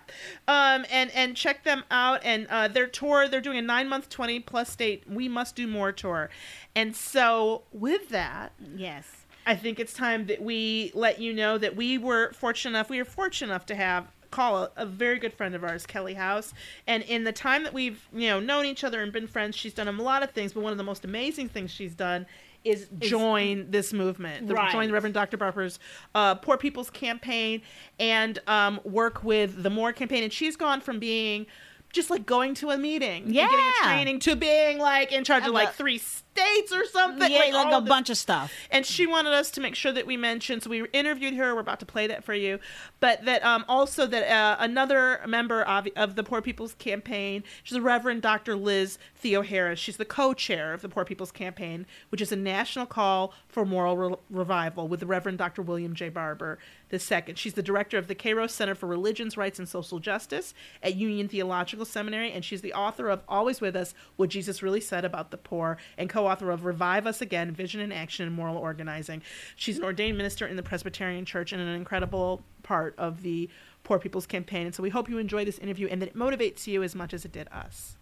[0.75, 2.21] Um, and and check them out.
[2.23, 5.03] And uh, their tour, they're doing a nine month, twenty plus state.
[5.09, 6.29] We must do more tour.
[6.75, 9.07] And so with that, Yes.
[9.45, 12.89] I think it's time that we let you know that we were fortunate enough.
[12.91, 16.13] We were fortunate enough to have call a, a very good friend of ours, Kelly
[16.15, 16.53] House.
[16.87, 19.73] And in the time that we've you know known each other and been friends, she's
[19.73, 20.53] done a lot of things.
[20.53, 22.25] But one of the most amazing things she's done
[22.63, 24.71] is join this movement, the, Right.
[24.71, 25.35] join the Reverend Dr.
[25.35, 25.79] Barber's
[26.13, 27.61] uh, Poor People's Campaign,
[27.99, 30.23] and um, work with the More campaign.
[30.23, 31.47] And she's gone from being
[31.91, 35.45] just like going to a meeting, and getting a training, to being like in charge
[35.45, 35.97] of like three
[36.33, 37.31] states or something.
[37.31, 38.51] yeah, like, all a bunch of stuff.
[38.69, 41.61] and she wanted us to make sure that we mentioned so we interviewed her we're
[41.61, 42.59] about to play that for you
[42.99, 47.73] but that um, also that uh, another member of, of the poor people's campaign she's
[47.73, 52.31] the reverend dr liz theoharis she's the co-chair of the poor people's campaign which is
[52.31, 56.57] a national call for moral re- revival with the reverend dr william j barber
[56.89, 60.53] the second she's the director of the Kairos center for religions rights and social justice
[60.81, 64.81] at union theological seminary and she's the author of always with us what jesus really
[64.81, 68.57] said about the poor and co-author of revive us again vision and action and moral
[68.57, 69.21] organizing
[69.55, 73.49] she's an ordained minister in the presbyterian church and an incredible part of the
[73.83, 76.67] poor people's campaign and so we hope you enjoy this interview and that it motivates
[76.67, 77.97] you as much as it did us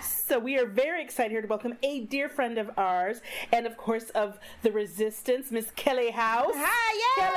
[0.00, 3.20] so we are very excited here to welcome a dear friend of ours
[3.52, 7.28] and of course of the resistance miss kelly house Hi,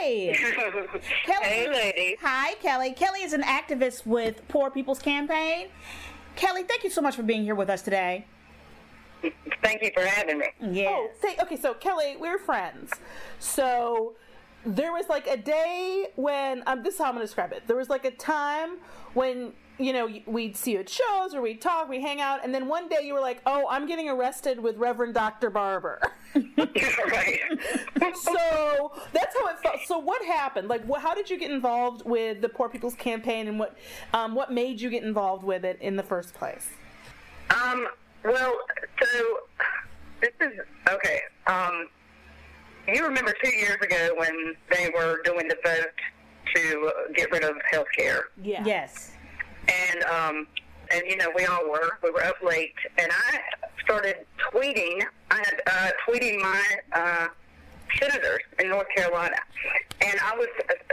[0.00, 0.36] yay!
[1.24, 1.42] Kelly.
[1.42, 2.16] Hey, lady.
[2.20, 2.92] Hi, Kelly.
[2.92, 5.68] Kelly is an activist with Poor People's Campaign.
[6.36, 8.26] Kelly, thank you so much for being here with us today.
[9.62, 10.46] Thank you for having me.
[10.60, 10.92] Yes.
[10.92, 12.92] Oh, say, okay, so Kelly, we're friends.
[13.38, 14.14] So
[14.66, 17.66] there was like a day when um, this is how I'm gonna describe it.
[17.66, 18.78] There was like a time
[19.14, 22.54] when you know we'd see you at shows or we'd talk, we hang out, and
[22.54, 25.50] then one day you were like, "Oh, I'm getting arrested with Reverend Dr.
[25.50, 26.00] Barber."
[26.34, 27.40] right.
[28.14, 29.80] so that's how it felt.
[29.86, 30.68] So what happened?
[30.68, 33.76] Like, wh- how did you get involved with the Poor People's Campaign, and what
[34.12, 36.68] um, what made you get involved with it in the first place?
[37.50, 37.88] Um,
[38.24, 38.56] well,
[39.00, 39.38] so
[40.20, 40.58] this is
[40.90, 41.20] okay.
[41.46, 41.88] Um,
[42.88, 45.86] you remember two years ago when they were doing the vote
[46.54, 48.62] to uh, get rid of health care, Yeah.
[48.64, 49.12] Yes.
[49.68, 50.46] and um,
[50.90, 51.98] and you know we all were.
[52.02, 53.38] We were up late, and I
[53.82, 54.16] started
[54.52, 55.02] tweeting.
[55.30, 57.28] I had uh, tweeting my uh,
[57.98, 59.36] senators in North Carolina,
[60.02, 60.48] and I was,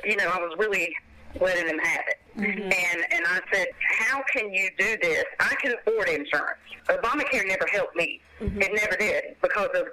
[0.06, 0.96] you know, I was really
[1.39, 2.20] letting them have it.
[2.36, 3.67] And and I said,
[4.00, 5.24] how can you do this?
[5.39, 6.60] I can afford insurance.
[6.89, 8.22] Obamacare never helped me.
[8.39, 9.86] It never did because of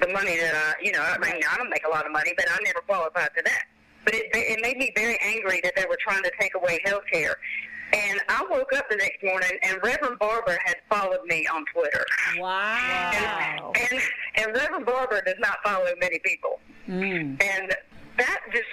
[0.00, 2.32] the money that I, you know, I mean, I don't make a lot of money,
[2.36, 3.64] but I never qualified for that.
[4.04, 7.04] But it, it made me very angry that they were trying to take away health
[7.10, 7.36] care.
[7.92, 12.04] And I woke up the next morning, and Reverend Barber had followed me on Twitter.
[12.38, 13.72] Wow.
[13.74, 14.00] And,
[14.34, 16.60] and Reverend Barber does not follow many people.
[16.88, 17.42] Mm.
[17.42, 17.74] And
[18.18, 18.64] that just,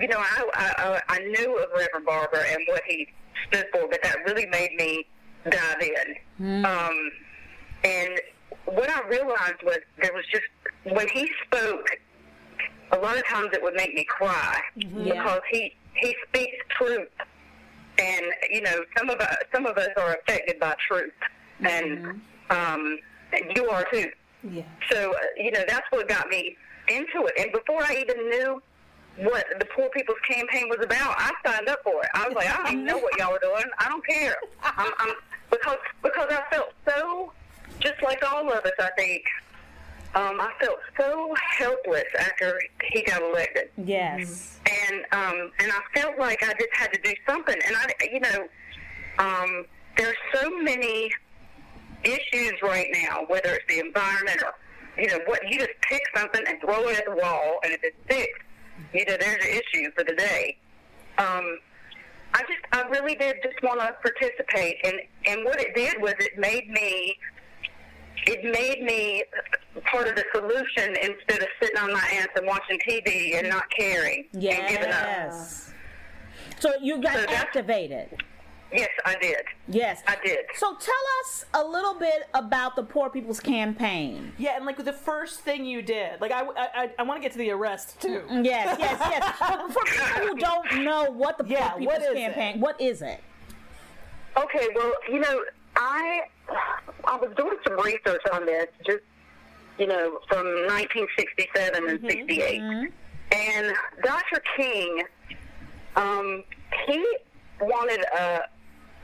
[0.00, 3.08] you know, I, I, I knew of Reverend Barber and what he
[3.48, 5.06] stood for, but that really made me
[5.48, 6.16] dive in.
[6.64, 7.10] Um,
[7.84, 8.20] and
[8.66, 10.44] what I realized was there was just,
[10.84, 11.88] when he spoke,
[12.92, 14.60] a lot of times it would make me cry
[15.04, 17.08] because he, he speaks truth.
[17.98, 21.12] And, you know, some of us, some of us are affected by truth.
[21.60, 22.20] And,
[22.50, 22.98] um,
[23.32, 24.10] and you are too.
[24.50, 24.62] Yeah.
[24.90, 26.56] So, uh, you know, that's what got me
[26.88, 27.32] into it.
[27.38, 28.62] And before I even knew
[29.18, 32.08] what the Poor People's Campaign was about, I signed up for it.
[32.14, 33.64] I was like, I don't even know what y'all are doing.
[33.78, 34.36] I don't care.
[34.62, 35.14] I'm, I'm,
[35.50, 37.32] because, because I felt so,
[37.80, 39.22] just like all of us, I think,
[40.14, 42.58] um, I felt so helpless after
[42.90, 44.58] he got elected Yes.
[44.88, 47.56] and um, and I felt like I just had to do something.
[47.66, 48.48] And I, you know,
[49.18, 49.66] um,
[49.98, 51.10] there's so many
[52.02, 54.54] issues right now, whether it's the environment or
[55.02, 57.84] you know what, you just pick something and throw it at the wall, and if
[57.84, 58.38] it sticks,
[58.92, 60.56] you know, there's an issue for the day.
[61.18, 61.58] Um,
[62.34, 66.14] I just, I really did just want to participate, and and what it did was
[66.20, 67.16] it made me.
[68.28, 69.22] It made me
[69.84, 73.64] part of the solution instead of sitting on my ass and watching TV and not
[73.70, 75.02] caring Yeah and giving up.
[75.04, 75.72] Yes.
[76.58, 78.08] So you got So activated.
[78.72, 79.42] Yes, I did.
[79.68, 80.02] Yes.
[80.06, 80.44] I did.
[80.56, 84.32] So tell us a little bit about the Poor People's Campaign.
[84.38, 87.32] Yeah, and like the first thing you did, like I, I, I want to get
[87.32, 88.22] to the arrest too.
[88.28, 89.36] Mm, mm, yes, yes, yes.
[89.40, 92.16] But for people who don't know what the Poor Yeah, People's what is it?
[92.16, 93.20] Campaign, what is it?
[94.36, 95.44] Okay, well, you know,
[95.76, 96.22] I
[97.04, 99.02] I was doing some research on this, just
[99.78, 102.84] you know, from 1967 and mm-hmm, 68, mm-hmm.
[103.32, 104.42] and Dr.
[104.56, 105.02] King,
[105.96, 106.44] um,
[106.86, 107.06] he
[107.60, 108.40] wanted a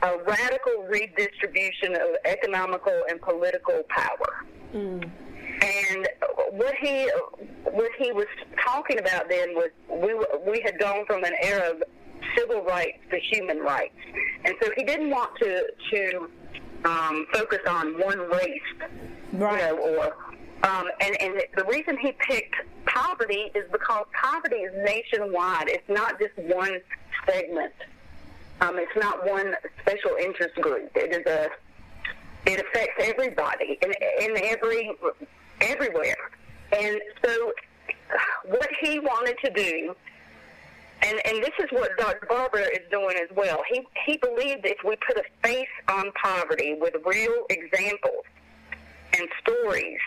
[0.03, 4.45] a radical redistribution of economical and political power.
[4.73, 6.07] And
[6.51, 7.09] what he
[7.63, 8.27] what he was
[8.63, 10.13] talking about then was we
[10.51, 11.83] we had gone from an era of
[12.37, 13.95] civil rights to human rights,
[14.45, 16.29] and so he didn't want to to
[16.85, 18.61] um, focus on one race,
[19.31, 19.53] Right.
[19.71, 24.73] you know, or um, and and the reason he picked poverty is because poverty is
[24.83, 25.69] nationwide.
[25.69, 26.81] It's not just one
[27.27, 27.73] segment.
[28.61, 30.89] Um, it's not one special interest group.
[30.95, 31.49] It is a
[32.45, 34.91] it affects everybody in, in every
[35.61, 36.15] everywhere.
[36.77, 37.53] And so,
[38.45, 39.95] what he wanted to do,
[41.03, 42.25] and and this is what Dr.
[42.27, 43.61] Barber is doing as well.
[43.71, 48.23] He he believed if we put a face on poverty with real examples
[49.17, 49.99] and stories,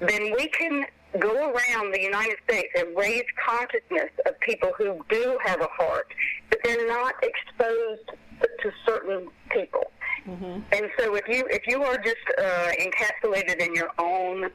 [0.00, 0.84] then we can
[1.18, 6.08] go around the United States and raise consciousness of people who do have a heart,
[6.50, 9.90] but they're not exposed to certain people.
[10.26, 14.50] And so, if you if you are just uh, encapsulated in your own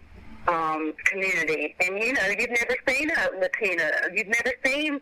[0.47, 5.01] um, community, and you know you've never seen a Latina, you've never seen,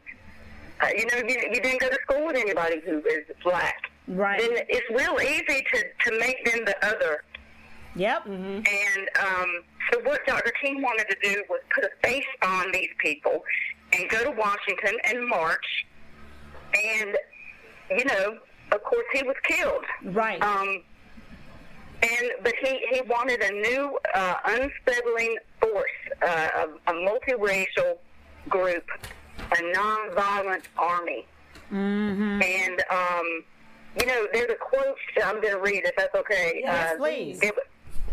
[0.81, 4.39] uh, you know, you, you didn't go to school with anybody who is black, Right.
[4.39, 7.23] then it's real easy to to make them the other.
[7.97, 8.25] Yep.
[8.27, 10.53] And um, so what Dr.
[10.61, 13.43] King wanted to do was put a face on these people
[13.91, 15.85] and go to Washington and march.
[16.73, 17.17] And,
[17.89, 18.37] you know,
[18.71, 19.83] of course, he was killed.
[20.15, 20.41] Right.
[20.41, 20.83] Um,
[22.03, 25.89] and but he, he wanted a new uh, unsettling force,
[26.21, 27.97] uh, a, a multiracial
[28.49, 28.83] group,
[29.51, 31.27] a nonviolent army.
[31.71, 32.41] Mm-hmm.
[32.41, 33.43] And um,
[33.99, 36.61] you know, there's a quote I'm going to read if that's okay.
[36.63, 37.39] Yes, Uh, please.
[37.41, 37.53] It,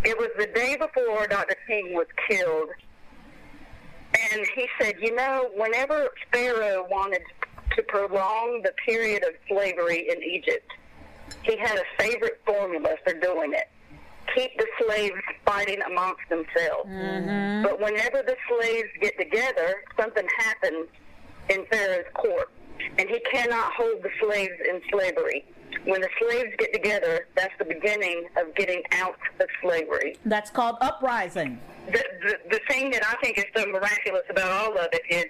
[0.05, 1.57] it was the day before Dr.
[1.67, 2.69] King was killed,
[4.33, 7.23] and he said, you know, whenever Pharaoh wanted
[7.77, 10.71] to prolong the period of slavery in Egypt,
[11.43, 13.69] he had a favorite formula for doing it.
[14.35, 16.89] Keep the slaves fighting amongst themselves.
[16.89, 17.63] Mm-hmm.
[17.63, 20.89] But whenever the slaves get together, something happens
[21.49, 22.51] in Pharaoh's court,
[22.99, 25.47] and he cannot hold the slaves in slavery.
[25.85, 30.17] When the slaves get together, that's the beginning of getting out of slavery.
[30.25, 31.61] That's called uprising.
[31.87, 35.27] The, the, the thing that I think is so miraculous about all of it is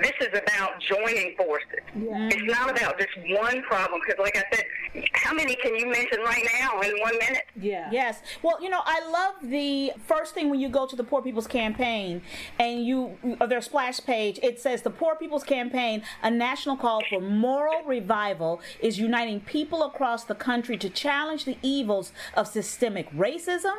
[0.00, 1.80] this is about joining forces.
[1.94, 4.64] It's not about just one problem, because, like I said,
[5.12, 7.44] how many can you mention right now in one minute?
[7.56, 7.88] Yeah.
[7.90, 8.20] Yes.
[8.42, 11.46] Well, you know, I love the first thing when you go to the Poor People's
[11.46, 12.22] Campaign
[12.58, 17.02] and you uh, their splash page, it says the Poor People's Campaign, a national call
[17.08, 23.10] for moral revival, is uniting people across the country to challenge the evils of systemic
[23.12, 23.76] racism.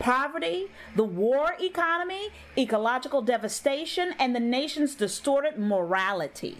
[0.00, 6.58] Poverty, the war economy, ecological devastation, and the nation's distorted morality.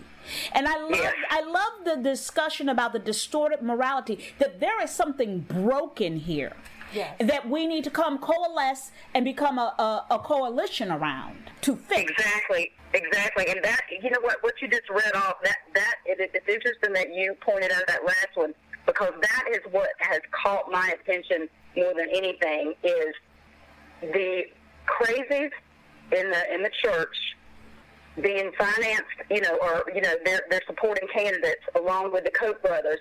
[0.52, 4.18] And I love, I love the discussion about the distorted morality.
[4.38, 6.54] That there is something broken here
[6.92, 7.14] Yes.
[7.20, 12.10] that we need to come coalesce and become a, a, a coalition around to fix.
[12.10, 16.30] Exactly, exactly, and that you know what what you just read off that that it,
[16.34, 18.52] it's interesting that you pointed out that last one
[18.86, 23.14] because that is what has caught my attention more than anything is
[24.00, 24.44] the
[24.86, 25.50] crazies
[26.12, 27.16] in the in the church
[28.20, 32.60] being financed, you know, or you know they're they're supporting candidates along with the Koch
[32.62, 32.98] brothers,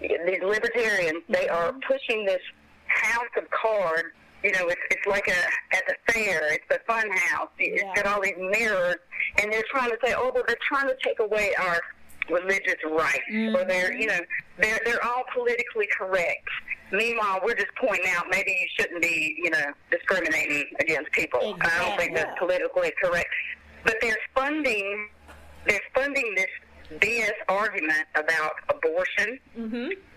[0.00, 1.22] these libertarians.
[1.28, 1.80] They are mm-hmm.
[1.86, 2.42] pushing this
[2.86, 4.08] house of cards.
[4.42, 6.52] You know, it's it's like a at the fair.
[6.52, 7.50] It's a fun house.
[7.58, 8.96] It's got all these mirrors,
[9.38, 11.80] and they're trying to say, oh, well, they're trying to take away our
[12.30, 13.68] religious rights, or mm-hmm.
[13.68, 14.20] they're you know
[14.58, 16.48] they're they're all politically correct.
[16.92, 21.56] Meanwhile, we're just pointing out maybe you shouldn't be you know discriminating against people.
[21.60, 23.28] I don't think that's politically correct.
[23.84, 25.08] But they're funding
[25.66, 29.38] they're funding this BS argument about abortion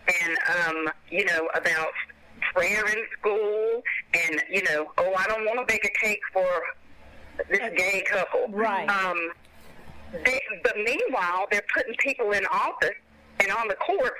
[0.08, 1.92] and um, you know about
[2.54, 3.82] prayer in school
[4.14, 6.48] and you know oh I don't want to bake a cake for
[7.50, 8.88] this gay couple Right.
[8.90, 9.32] um,
[10.26, 12.92] they, but meanwhile they're putting people in office
[13.40, 14.18] and on the courts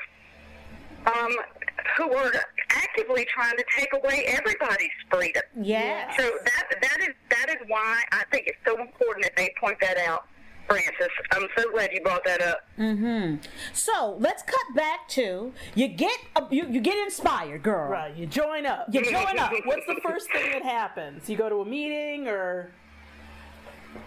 [1.06, 1.32] um,
[1.97, 2.32] who are
[2.70, 6.16] actively trying to take away everybody's freedom Yes.
[6.18, 9.78] so that that is that is why I think it's so important that they point
[9.82, 10.26] that out,
[10.68, 11.10] Frances.
[11.32, 12.62] I'm so glad you brought that up.
[12.80, 13.38] Mm-hmm.
[13.74, 17.89] So let's cut back to you get a, you, you get inspired, girl.
[17.91, 18.16] Right.
[18.16, 18.88] You join up.
[18.91, 19.51] You join up.
[19.66, 21.30] What's the first thing that happens?
[21.30, 22.72] You go to a meeting or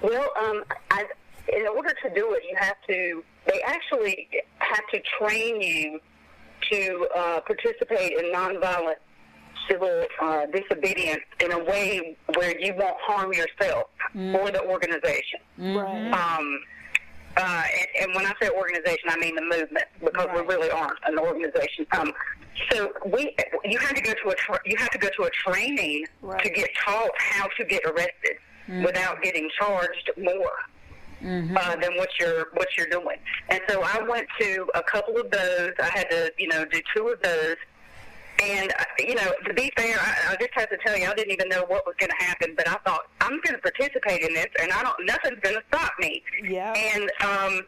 [0.03, 1.05] Well, um, I,
[1.53, 3.23] in order to do it, you have to.
[3.47, 4.29] They actually
[4.59, 6.01] have to train you
[6.71, 8.97] to uh, participate in nonviolent
[9.69, 15.41] civil uh, disobedience in a way where you won't harm yourself or the organization.
[15.59, 16.13] right.
[16.13, 16.61] Um,
[17.37, 20.99] uh, and, and when I say organization, I mean the movement because we really aren't
[21.07, 21.87] an organization.
[21.93, 22.13] Um,
[22.71, 25.31] so we, you have to go to a, tra- you have to go to a
[25.31, 26.07] training
[26.43, 28.37] to get taught how to get arrested
[28.85, 30.53] without getting charged more.
[31.25, 33.17] Uh, than what you're what you're doing,
[33.49, 35.73] and so I went to a couple of those.
[35.81, 37.57] I had to, you know, do two of those,
[38.43, 41.33] and you know, to be fair, I, I just have to tell you, I didn't
[41.33, 44.35] even know what was going to happen, but I thought I'm going to participate in
[44.35, 45.07] this, and I don't.
[45.07, 46.23] Nothing's going to stop me.
[46.45, 46.75] Yeah.
[46.75, 47.62] And um,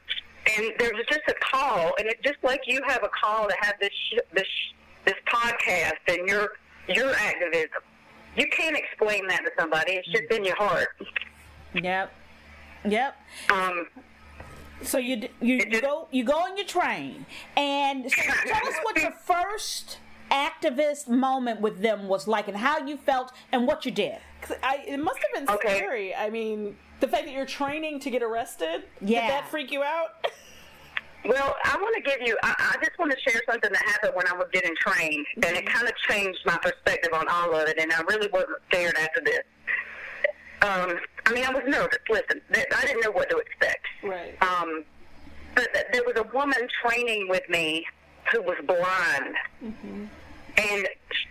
[0.56, 3.54] and there was just a call, and it's just like you have a call to
[3.60, 4.74] have this sh- this sh-
[5.06, 6.50] this podcast and your
[6.88, 7.82] your activism.
[8.36, 9.92] You can't explain that to somebody.
[9.92, 10.88] It's just in your heart.
[11.74, 12.12] Yep.
[12.84, 13.16] Yep.
[13.50, 13.86] Um,
[14.82, 17.26] So you d- you, you go you go on your train
[17.56, 19.98] and so tell us what your first
[20.30, 24.18] activist moment with them was like and how you felt and what you did.
[24.62, 25.76] I, it must have been Okay.
[25.78, 26.14] scary.
[26.14, 28.84] I mean, the fact that you're training to get arrested.
[29.00, 29.22] Yeah.
[29.22, 30.24] Did that freak you out?
[31.24, 34.12] Well, I want to give you, I, I just want to share something that happened
[34.14, 37.68] when I was getting trained, and it kind of changed my perspective on all of
[37.68, 39.40] it, and I really wasn't scared after this.
[40.62, 41.98] Um, I mean, I was nervous.
[42.10, 43.86] Listen, th- I didn't know what to expect.
[44.02, 44.34] Right.
[44.42, 44.84] Um,
[45.54, 47.84] but th- there was a woman training with me
[48.32, 49.34] who was blind,
[50.56, 51.26] and sh-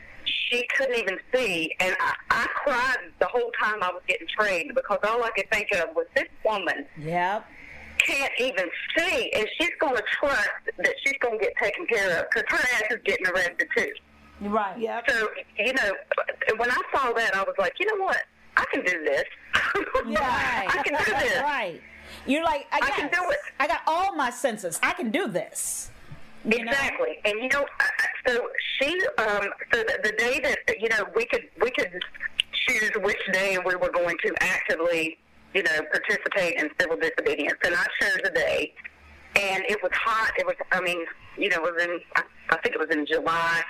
[0.49, 4.71] she couldn't even see, and I, I cried the whole time I was getting trained
[4.73, 7.45] because all I could think of was this woman Yep.
[7.99, 12.19] can't even see, and she's going to trust that she's going to get taken care
[12.21, 13.91] of because her ass is getting arrested too.
[14.41, 14.79] Right.
[14.79, 15.01] Yeah.
[15.07, 15.27] So,
[15.59, 15.91] you know,
[16.57, 18.23] when I saw that, I was like, you know what?
[18.57, 19.23] I can do this.
[20.05, 20.67] Right.
[20.69, 21.41] I can do this.
[21.41, 21.81] Right.
[22.25, 23.37] You're like I, I can do it.
[23.59, 24.79] I got all my senses.
[24.83, 25.89] I can do this.
[26.45, 26.71] You know?
[26.71, 27.65] Exactly, and you know,
[28.25, 28.47] so
[28.79, 28.87] she,
[29.17, 32.01] um, so the, the day that you know we could we could
[32.67, 35.17] choose which day we were going to actively
[35.53, 37.57] you know, participate in civil disobedience.
[37.65, 38.73] And I chose the day,
[39.35, 40.31] and it was hot.
[40.37, 41.03] It was, I mean,
[41.37, 43.63] you know, it was in, I, I think it was in July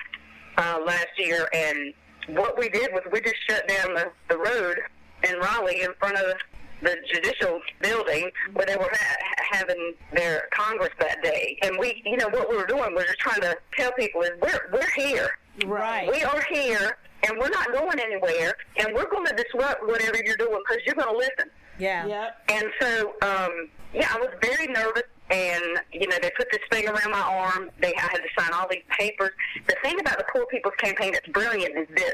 [0.57, 1.93] uh, last year, and
[2.27, 4.77] what we did was we just shut down the, the road
[5.23, 6.33] in Raleigh in front of
[6.81, 11.57] the judicial building where they were ha- having their Congress that day.
[11.63, 14.31] And we, you know, what we were doing was just trying to tell people is
[14.41, 15.29] we're, we're here.
[15.65, 16.07] Right.
[16.07, 16.97] We are here,
[17.27, 20.95] and we're not going anywhere, and we're going to disrupt whatever you're doing because you're
[20.95, 21.49] going to listen.
[21.79, 22.05] Yeah.
[22.05, 22.37] Yep.
[22.49, 25.03] And so, um, yeah, I was very nervous.
[25.29, 27.69] And you know, they put this thing around my arm.
[27.79, 29.31] They I had to sign all these papers.
[29.67, 32.13] The thing about the Poor People's Campaign that's brilliant is this: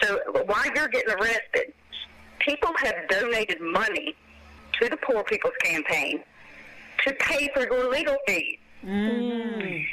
[0.00, 1.72] so while you're getting arrested,
[2.40, 4.16] people have donated money
[4.80, 6.22] to the Poor People's Campaign
[7.06, 8.58] to pay for your legal fees.
[8.84, 9.84] Mm.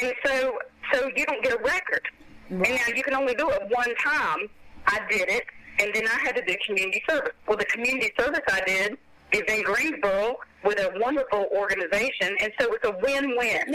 [0.00, 0.58] And so,
[0.92, 2.06] so you don't get a record.
[2.50, 4.48] And now you can only do it one time.
[4.86, 5.44] I did it,
[5.80, 7.32] and then I had to do community service.
[7.46, 8.98] Well, the community service I did
[9.32, 13.74] is in Greensboro with a wonderful organization, and so it's a win-win.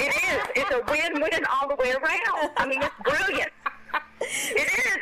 [0.00, 0.42] it is.
[0.56, 2.50] It's a win-win all the way around.
[2.56, 3.50] I mean, it's brilliant.
[4.20, 4.98] It is.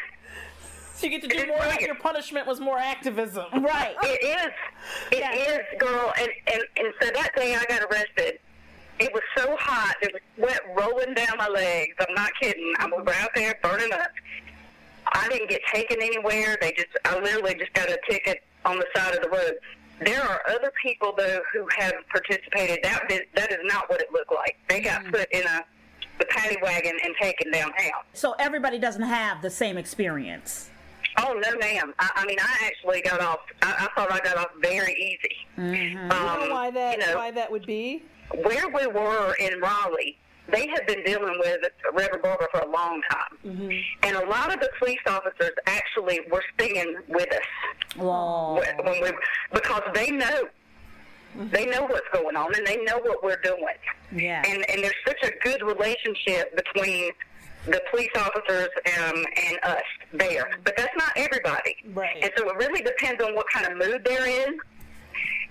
[0.94, 1.58] So you get to do It's more.
[1.58, 1.80] brilliant.
[1.82, 3.46] Your punishment was more activism.
[3.64, 3.94] Right.
[4.04, 4.52] It is.
[5.10, 6.12] It is, girl.
[6.18, 8.38] And, and and so that day I got arrested.
[9.00, 9.96] It was so hot.
[10.00, 11.96] There was sweat rolling down my legs.
[11.98, 12.72] I'm not kidding.
[12.78, 14.10] I was out there burning up.
[15.12, 16.56] I didn't get taken anywhere.
[16.60, 19.54] They just, I literally just got a ticket on the side of the road.
[20.04, 22.80] There are other people though who have participated.
[22.82, 24.56] That is, that is not what it looked like.
[24.68, 25.64] They got put in a
[26.18, 28.02] the paddy wagon and taken downtown.
[28.12, 30.70] So everybody doesn't have the same experience.
[31.18, 31.92] Oh no, ma'am.
[31.98, 33.40] I, I mean, I actually got off.
[33.62, 35.36] I, I thought I got off very easy.
[35.58, 36.98] Um, You know why that?
[36.98, 38.02] you know, why that would be?
[38.42, 40.16] where we were in Raleigh,
[40.50, 41.60] they had been dealing with
[41.92, 43.70] Reverend Barber for a long time,
[44.02, 49.12] and a lot of the police officers actually were singing with us when we
[49.52, 50.48] because they know.
[51.50, 53.66] They know what's going on and they know what we're doing.
[54.14, 54.40] Yeah.
[54.46, 57.10] And and there's such a good relationship between
[57.66, 58.68] the police officers
[58.98, 59.82] um, and us
[60.12, 60.50] there.
[60.64, 61.76] But that's not everybody.
[61.92, 62.22] Right.
[62.22, 64.58] And so it really depends on what kind of mood they're in.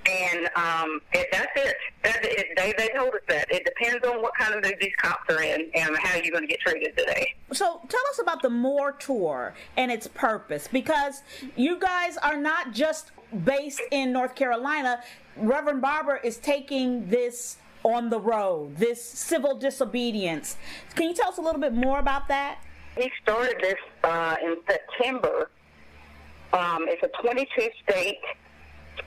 [0.06, 1.76] And um, it, that's it.
[2.04, 2.48] That's it.
[2.58, 3.50] They, they told us that.
[3.50, 6.44] It depends on what kind of mood these cops are in and how you're going
[6.44, 7.34] to get treated today.
[7.52, 11.24] So tell us about the More Tour and its purpose because
[11.56, 13.12] you guys are not just
[13.46, 15.02] based in North Carolina.
[15.38, 20.58] Reverend Barber is taking this on the road, this civil disobedience.
[20.96, 22.60] Can you tell us a little bit more about that?
[22.98, 25.50] He started this uh, in September.
[26.54, 28.20] Um, it's a 22 state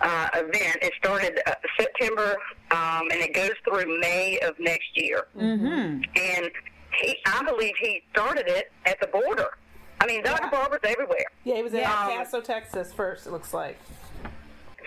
[0.01, 0.79] uh, event.
[0.83, 2.37] It started uh, September
[2.71, 5.27] um, and it goes through May of next year.
[5.37, 6.03] Mm-hmm.
[6.17, 6.51] And
[7.01, 9.49] he, I believe he started it at the border.
[10.01, 10.49] I mean, Dr.
[10.51, 11.25] Barber's everywhere.
[11.45, 12.09] Yeah, he was in Yeah.
[12.11, 13.27] El Paso, Texas first.
[13.27, 13.79] It looks like.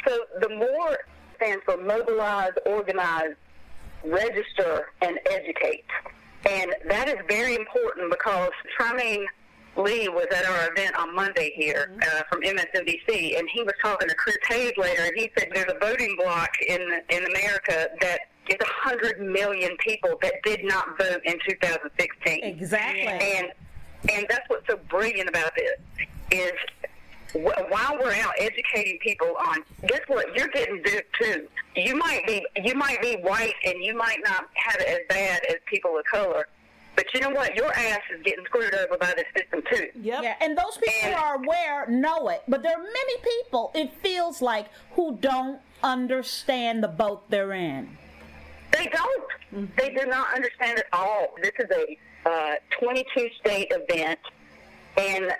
[0.07, 0.97] So the more
[1.35, 3.35] stands for mobilize, organize,
[4.03, 5.85] register, and educate.
[6.49, 9.25] And that is very important because Trymaine
[9.79, 14.07] Lee was at our event on Monday here uh, from MSNBC, and he was talking
[14.09, 18.19] to Chris Hayes later, and he said there's a voting block in in America that
[18.49, 22.43] is 100 million people that did not vote in 2016.
[22.43, 23.07] Exactly.
[23.07, 23.47] And
[24.09, 26.51] and that's what's so brilliant about this is
[27.33, 31.47] while we're out educating people on guess what you're getting duped too.
[31.75, 35.41] You might be you might be white and you might not have it as bad
[35.49, 36.47] as people of color,
[36.99, 37.55] but you know what?
[37.55, 39.87] Your ass is getting screwed over by the system too.
[40.01, 40.21] Yep.
[40.21, 43.93] Yeah, and those people who are aware know it, but there are many people, it
[44.03, 47.97] feels like, who don't understand the boat they're in.
[48.73, 49.71] They don't.
[49.77, 51.27] They do not understand at all.
[51.41, 54.19] This is a uh, 22 state event,
[54.97, 55.31] and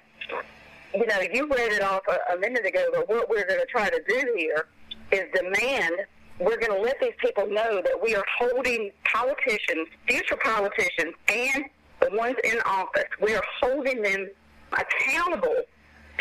[0.94, 2.86] you know you read it off a, a minute ago.
[2.94, 4.68] But what we're going to try to do here
[5.12, 5.96] is demand.
[6.40, 11.66] We're going to let these people know that we are holding politicians, future politicians, and
[12.00, 13.10] the ones in office.
[13.22, 14.30] We are holding them
[14.72, 15.64] accountable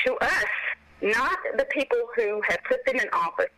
[0.05, 0.45] to us,
[1.01, 3.51] not the people who have put them in office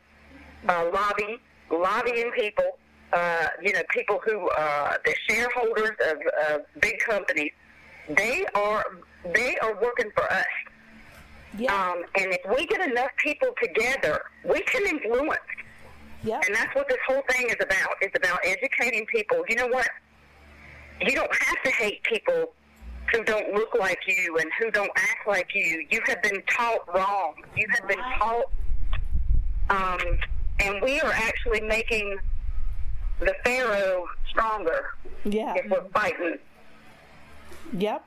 [0.68, 1.38] uh, lobbying,
[1.70, 2.78] lobbying people,
[3.12, 7.52] uh, you know, people who, uh, the shareholders of, big companies,
[8.08, 8.84] they are,
[9.34, 10.44] they are working for us.
[11.58, 11.74] Yeah.
[11.74, 15.40] Um, and if we get enough people together, we can influence.
[16.24, 16.42] Yep.
[16.46, 17.90] And that's what this whole thing is about.
[18.00, 19.42] It's about educating people.
[19.48, 19.88] You know what?
[21.00, 22.52] You don't have to hate people
[23.12, 25.86] who don't look like you and who don't act like you.
[25.90, 27.34] You have been taught wrong.
[27.56, 28.44] You have been taught,
[29.70, 30.18] um,
[30.60, 32.18] and we are actually making
[33.18, 34.90] the pharaoh stronger
[35.24, 35.54] Yeah.
[35.56, 36.38] if we're fighting.
[37.72, 38.04] Yep.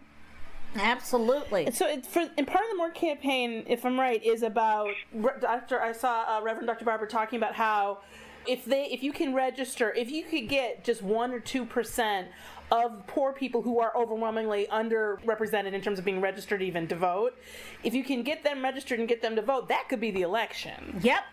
[0.76, 1.72] Absolutely.
[1.72, 5.32] So it, for and part of the More campaign, if I'm right, is about Re-
[5.40, 5.82] Dr.
[5.82, 6.86] I saw uh, Reverend Dr.
[6.86, 8.00] Barber talking about how
[8.48, 12.28] if they if you can register, if you could get just one or two percent
[12.72, 17.38] of poor people who are overwhelmingly underrepresented in terms of being registered even to vote,
[17.84, 20.22] if you can get them registered and get them to vote, that could be the
[20.22, 21.00] election.
[21.04, 21.24] Yep.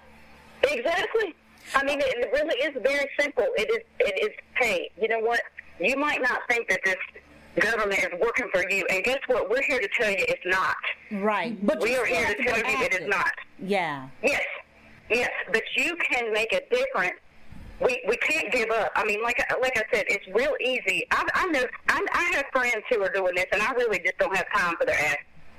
[0.65, 1.35] Exactly.
[1.75, 3.47] I mean, it really is very simple.
[3.57, 3.85] It is.
[4.01, 4.37] It is.
[4.57, 5.41] Hey, you know what?
[5.81, 6.97] You might not think that this
[7.59, 9.51] government is working for you, and guess what?
[9.51, 10.77] We're here to tell you it's not.
[11.13, 11.65] Right.
[11.65, 13.33] But We are here to tell you it is not.
[13.59, 14.09] Yeah.
[14.23, 14.43] Yes,
[15.09, 17.19] yes, but you can make a difference.
[17.81, 18.93] We we can't give up.
[18.95, 21.07] I mean, like like I said, it's real easy.
[21.11, 24.19] I, I know I, I have friends who are doing this, and I really just
[24.19, 25.17] don't have time for their ass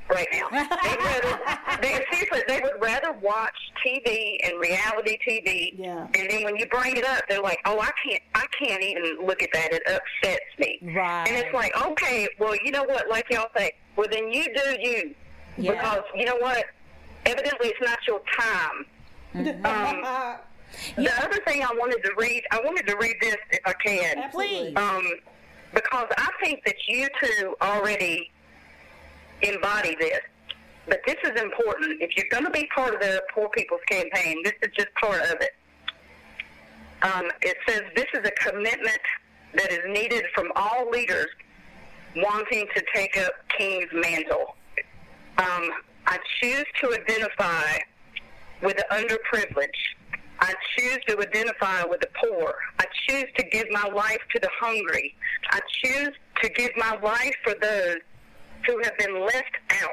[0.09, 0.47] right now.
[0.51, 1.39] Rather,
[1.81, 5.73] they seriously they would rather watch TV and reality TV.
[5.77, 6.07] Yeah.
[6.17, 9.25] And then when you bring it up, they're like, "Oh, I can't I can't even
[9.25, 9.69] look at that.
[9.73, 11.27] It upsets me." Right.
[11.27, 13.09] And it's like, okay, well, you know what?
[13.09, 15.15] Like y'all say, well then you do you,
[15.57, 15.71] Yeah.
[15.73, 16.65] because you know what?
[17.25, 18.85] Evidently, it's not your time.
[19.63, 20.37] Um,
[21.03, 24.31] the other thing I wanted to read, I wanted to read this if I can,
[24.31, 24.73] Please.
[24.75, 25.03] um,
[25.73, 28.31] because I think that you two already
[29.43, 30.21] embody this.
[30.87, 32.01] But this is important.
[32.01, 35.21] If you're going to be part of the Poor People's Campaign, this is just part
[35.21, 35.51] of it.
[37.03, 39.01] Um, it says this is a commitment
[39.53, 41.27] that is needed from all leaders
[42.15, 44.55] wanting to take up King's mantle.
[45.37, 45.69] Um,
[46.05, 47.77] I choose to identify
[48.61, 49.69] with the underprivileged.
[50.39, 52.53] I choose to identify with the poor.
[52.79, 55.15] I choose to give my life to the hungry.
[55.51, 57.97] I choose to give my life for those
[58.67, 59.91] who have been left out.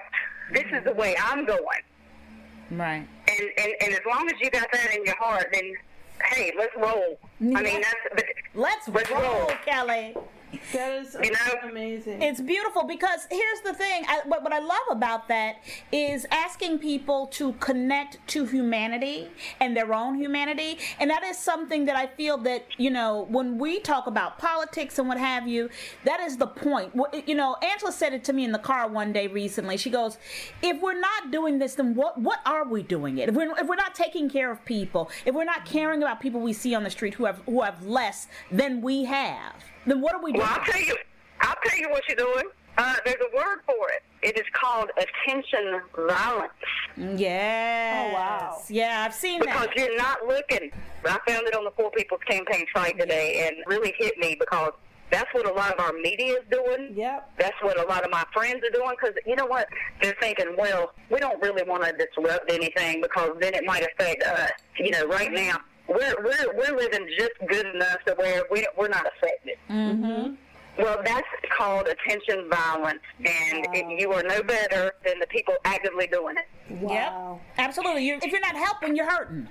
[0.53, 1.83] This is the way I'm going.
[2.71, 3.07] Right.
[3.29, 5.73] And, and, and as long as you got that in your heart, then
[6.25, 7.19] hey, let's roll.
[7.41, 9.51] I mean, that's but Let's Let's roll, roll.
[9.65, 10.17] Kelly.
[10.73, 12.23] That is You know- amazing.
[12.23, 14.05] It's beautiful because here's the thing.
[14.09, 15.57] I, what, what I love about that
[15.93, 19.29] is asking people to connect to humanity
[19.61, 20.79] and their own humanity.
[21.01, 24.99] And that is something that I feel that, you know, when we talk about politics
[24.99, 25.69] and what have you,
[26.05, 26.93] that is the point.
[27.27, 29.77] You know, Angela said it to me in the car one day recently.
[29.77, 30.19] She goes,
[30.63, 33.29] if we're not doing this, then what, what are we doing it?
[33.29, 36.41] If we're, if we're not taking care of people, if we're not caring about people
[36.41, 39.55] we see on the street who have, who have less than we have,
[39.91, 40.45] then what are we doing?
[40.45, 40.97] Well, I'll tell you,
[41.41, 42.49] I'll tell you what you're doing.
[42.77, 44.03] Uh, there's a word for it.
[44.23, 46.53] It is called attention violence
[47.17, 48.11] Yes.
[48.11, 48.59] Oh, wow.
[48.69, 49.75] Yeah, I've seen because that.
[49.75, 50.71] Because you're not looking.
[51.05, 54.73] I found it on the Poor People's Campaign site today, and really hit me because
[55.11, 56.93] that's what a lot of our media is doing.
[56.95, 57.31] Yep.
[57.39, 59.69] That's what a lot of my friends are doing because you know what?
[60.03, 64.23] They're thinking, well, we don't really want to disrupt anything because then it might affect
[64.23, 64.51] us.
[64.79, 68.89] You know, right now we're we're we're living just good enough to where we we're
[68.89, 69.57] not affected.
[69.71, 70.35] Mm-hmm.
[70.79, 71.27] Well, that's
[71.57, 76.81] called attention violence, and it, you are no better than the people actively doing it.
[76.81, 77.41] Wow.
[77.59, 77.67] Yep.
[77.67, 78.07] Absolutely.
[78.07, 79.49] You're, if you're not helping, you're hurting.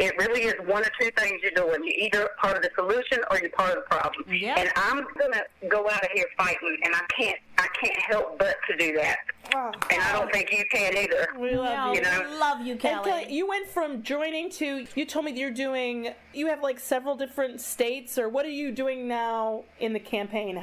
[0.00, 1.82] It really is one or two things you're doing.
[1.84, 4.24] You're either part of the solution or you're part of the problem.
[4.28, 4.58] Yep.
[4.58, 7.38] And I'm gonna go out of here fighting, and I can't.
[7.66, 9.18] I can't help but to do that.
[9.54, 11.28] Oh, And I don't think you can either.
[11.38, 12.00] we love you.
[12.00, 12.36] You know?
[12.38, 13.10] Love you, Kelly.
[13.10, 16.78] Kelly, you went from joining to you told me that you're doing you have like
[16.80, 20.62] several different states or what are you doing now in the campaign?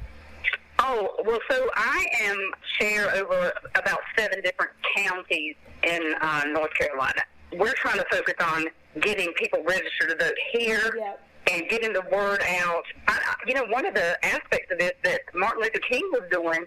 [0.80, 2.38] Oh well, so I am
[2.80, 7.22] chair over about seven different counties in uh, North Carolina.
[7.54, 8.66] We're trying to focus on
[9.01, 10.93] getting people registered to vote here.
[10.97, 11.22] Yep.
[11.51, 12.84] and getting the word out.
[13.08, 16.24] I, I- you know, one of the aspects of this that Martin Luther King was
[16.32, 16.66] doing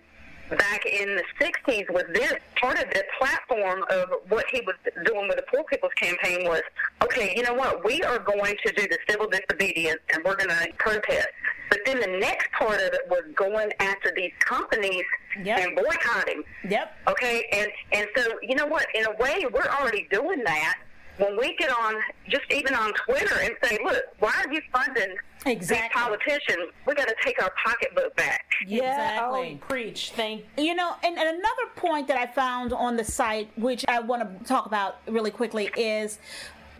[0.50, 2.34] back in the 60s was this.
[2.60, 6.62] Part of the platform of what he was doing with the Poor People's Campaign was,
[7.02, 10.48] okay, you know what, we are going to do the civil disobedience and we're going
[10.50, 11.28] to protest.
[11.68, 15.02] But then the next part of it was going after these companies
[15.44, 15.58] Yep.
[15.58, 16.42] and boycotting.
[16.66, 16.96] Yep.
[17.08, 18.86] Okay, and and so you know what?
[18.94, 20.78] In a way, we're already doing that.
[21.18, 21.94] When we get on,
[22.28, 25.14] just even on Twitter, and say, "Look, why are you funding
[25.46, 25.88] Exactly.
[25.88, 26.72] these politicians?
[26.86, 29.60] We got to take our pocketbook back." Exactly.
[29.62, 30.12] Oh, preach.
[30.14, 34.00] Thank You know, and, and another point that I found on the site, which I
[34.00, 36.18] want to talk about really quickly, is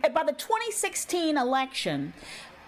[0.03, 2.13] uh, by the 2016 election,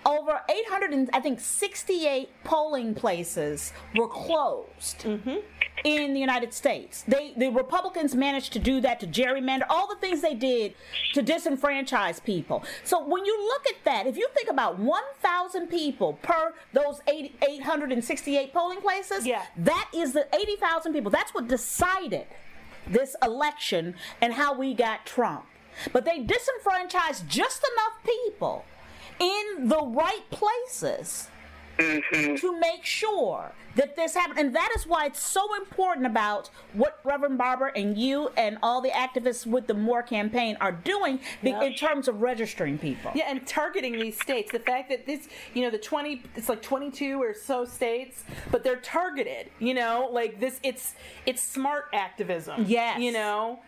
[0.09, 5.37] over 800 and I think 68 polling places were closed mm-hmm.
[5.83, 7.03] in the United States.
[7.07, 10.73] They the Republicans managed to do that to gerrymander all the things they did
[11.13, 12.63] to disenfranchise people.
[12.83, 17.35] So when you look at that, if you think about 1,000 people per those 80,
[17.47, 19.43] 868 polling places, Yeah.
[19.57, 21.11] that is the 80,000 people.
[21.11, 22.25] That's what decided
[22.87, 25.45] this election and how we got Trump.
[25.93, 28.65] But they disenfranchised just enough people
[29.19, 31.29] in the right places
[31.79, 32.35] mm-hmm.
[32.35, 34.39] to make sure that this happens.
[34.39, 38.81] And that is why it's so important about what Reverend Barber and you and all
[38.81, 43.11] the activists with the More campaign are doing be- in terms of registering people.
[43.15, 44.51] Yeah, and targeting these states.
[44.51, 48.63] The fact that this, you know, the 20, it's like 22 or so states, but
[48.63, 50.95] they're targeted, you know, like this, it's,
[51.25, 52.65] it's smart activism.
[52.67, 52.99] Yes.
[52.99, 53.59] You know?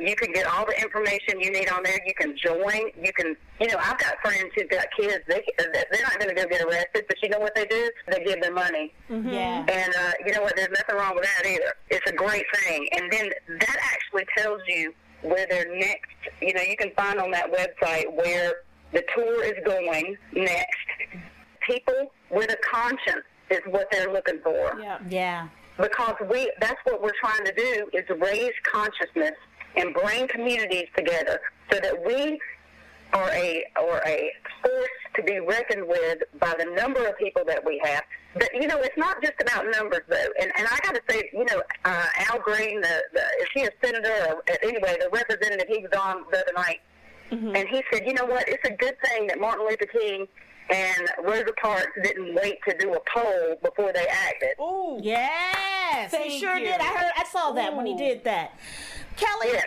[0.01, 1.99] you can get all the information you need on there.
[2.07, 2.91] You can join.
[3.03, 5.23] You can, you know, I've got friends who've got kids.
[5.29, 7.91] They they're not going to go get arrested, but you know what they do?
[8.11, 8.93] They give them money.
[9.09, 9.65] Yeah.
[9.69, 10.57] And uh, you know what?
[10.57, 11.75] There's nothing wrong with that either.
[11.91, 12.89] It's a great thing.
[12.93, 13.31] And then
[13.61, 18.13] that actually tells you where their next, you know, you can find on that website
[18.17, 18.55] where
[18.93, 20.77] the tour is going next.
[21.67, 24.79] People with a conscience is what they're looking for.
[24.81, 24.99] Yeah.
[25.09, 25.49] Yeah.
[25.77, 29.35] Because we, that's what we're trying to do is raise consciousness
[29.79, 32.39] and bring communities together so that we
[33.14, 34.31] are a or a
[34.62, 38.03] force to be reckoned with by the number of people that we have.
[38.35, 40.29] But you know, it's not just about numbers though.
[40.41, 43.62] And and I got to say, you know, uh, Al Green, the, the is he
[43.64, 46.81] a senator or anyway, the representative he was on the other night,
[47.57, 50.26] and he said, you know what, it's a good thing that Martin Luther King
[50.71, 54.51] and Rosa Parks didn't wait to do a poll before they acted.
[54.59, 56.66] Oh, Yes, he Thank sure you.
[56.66, 56.81] did.
[56.81, 58.53] I heard, I saw that when he did that.
[59.16, 59.64] Kelly, Yes.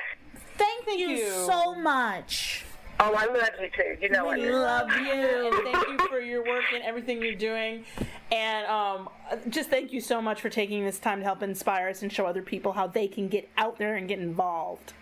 [0.58, 1.30] thank, you, you.
[1.45, 2.66] so much.
[2.99, 3.97] Oh, I love you too.
[3.99, 4.38] You know what?
[4.38, 4.54] We it.
[4.54, 5.62] love you.
[5.72, 7.84] Thank you for your work and everything you're doing.
[8.32, 9.10] And um,
[9.49, 12.28] just thank you so much for taking this time to help inspire us and show
[12.28, 14.93] other people how they can get out there and get involved.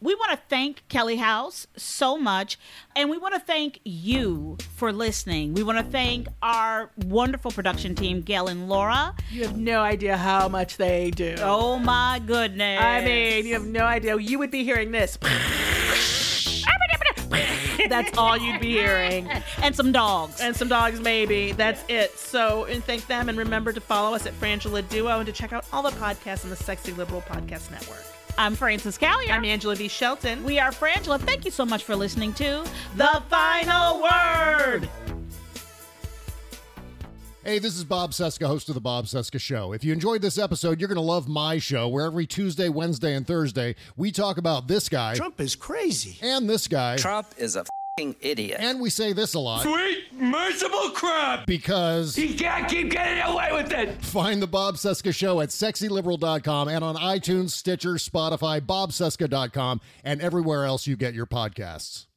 [0.00, 2.56] We want to thank Kelly House so much,
[2.94, 5.54] and we want to thank you for listening.
[5.54, 9.14] We want to thank our wonderful production team, Gail and Laura.
[9.30, 11.34] You have no idea how much they do.
[11.40, 12.80] Oh my goodness!
[12.80, 14.16] I mean, you have no idea.
[14.16, 15.18] You would be hearing this.
[17.88, 19.28] That's all you'd be hearing.
[19.62, 20.40] and some dogs.
[20.40, 21.52] And some dogs, maybe.
[21.52, 22.18] That's it.
[22.18, 23.28] So, and thank them.
[23.28, 26.44] And remember to follow us at Frangela Duo and to check out all the podcasts
[26.44, 28.04] on the Sexy Liberal Podcast Network.
[28.38, 29.32] I'm Frances Callier.
[29.32, 29.88] I'm Angela V.
[29.88, 30.44] Shelton.
[30.44, 31.18] we are Frangela.
[31.18, 32.64] Thank you so much for listening to
[32.94, 34.88] the final word.
[37.42, 39.72] Hey, this is Bob Cesca, host of The Bob Cesca Show.
[39.72, 43.14] If you enjoyed this episode, you're going to love my show, where every Tuesday, Wednesday,
[43.14, 46.18] and Thursday, we talk about this guy Trump is crazy.
[46.22, 46.96] and this guy.
[46.96, 47.77] Trump is a fing
[48.20, 48.58] idiot.
[48.60, 51.46] And we say this a lot Sweet, merciful crap.
[51.46, 54.02] because He can't keep getting away with it.
[54.04, 60.64] find The Bob Cesca Show at sexyliberal.com and on iTunes, Stitcher, Spotify, bobcesca.com, and everywhere
[60.64, 62.07] else you get your podcasts.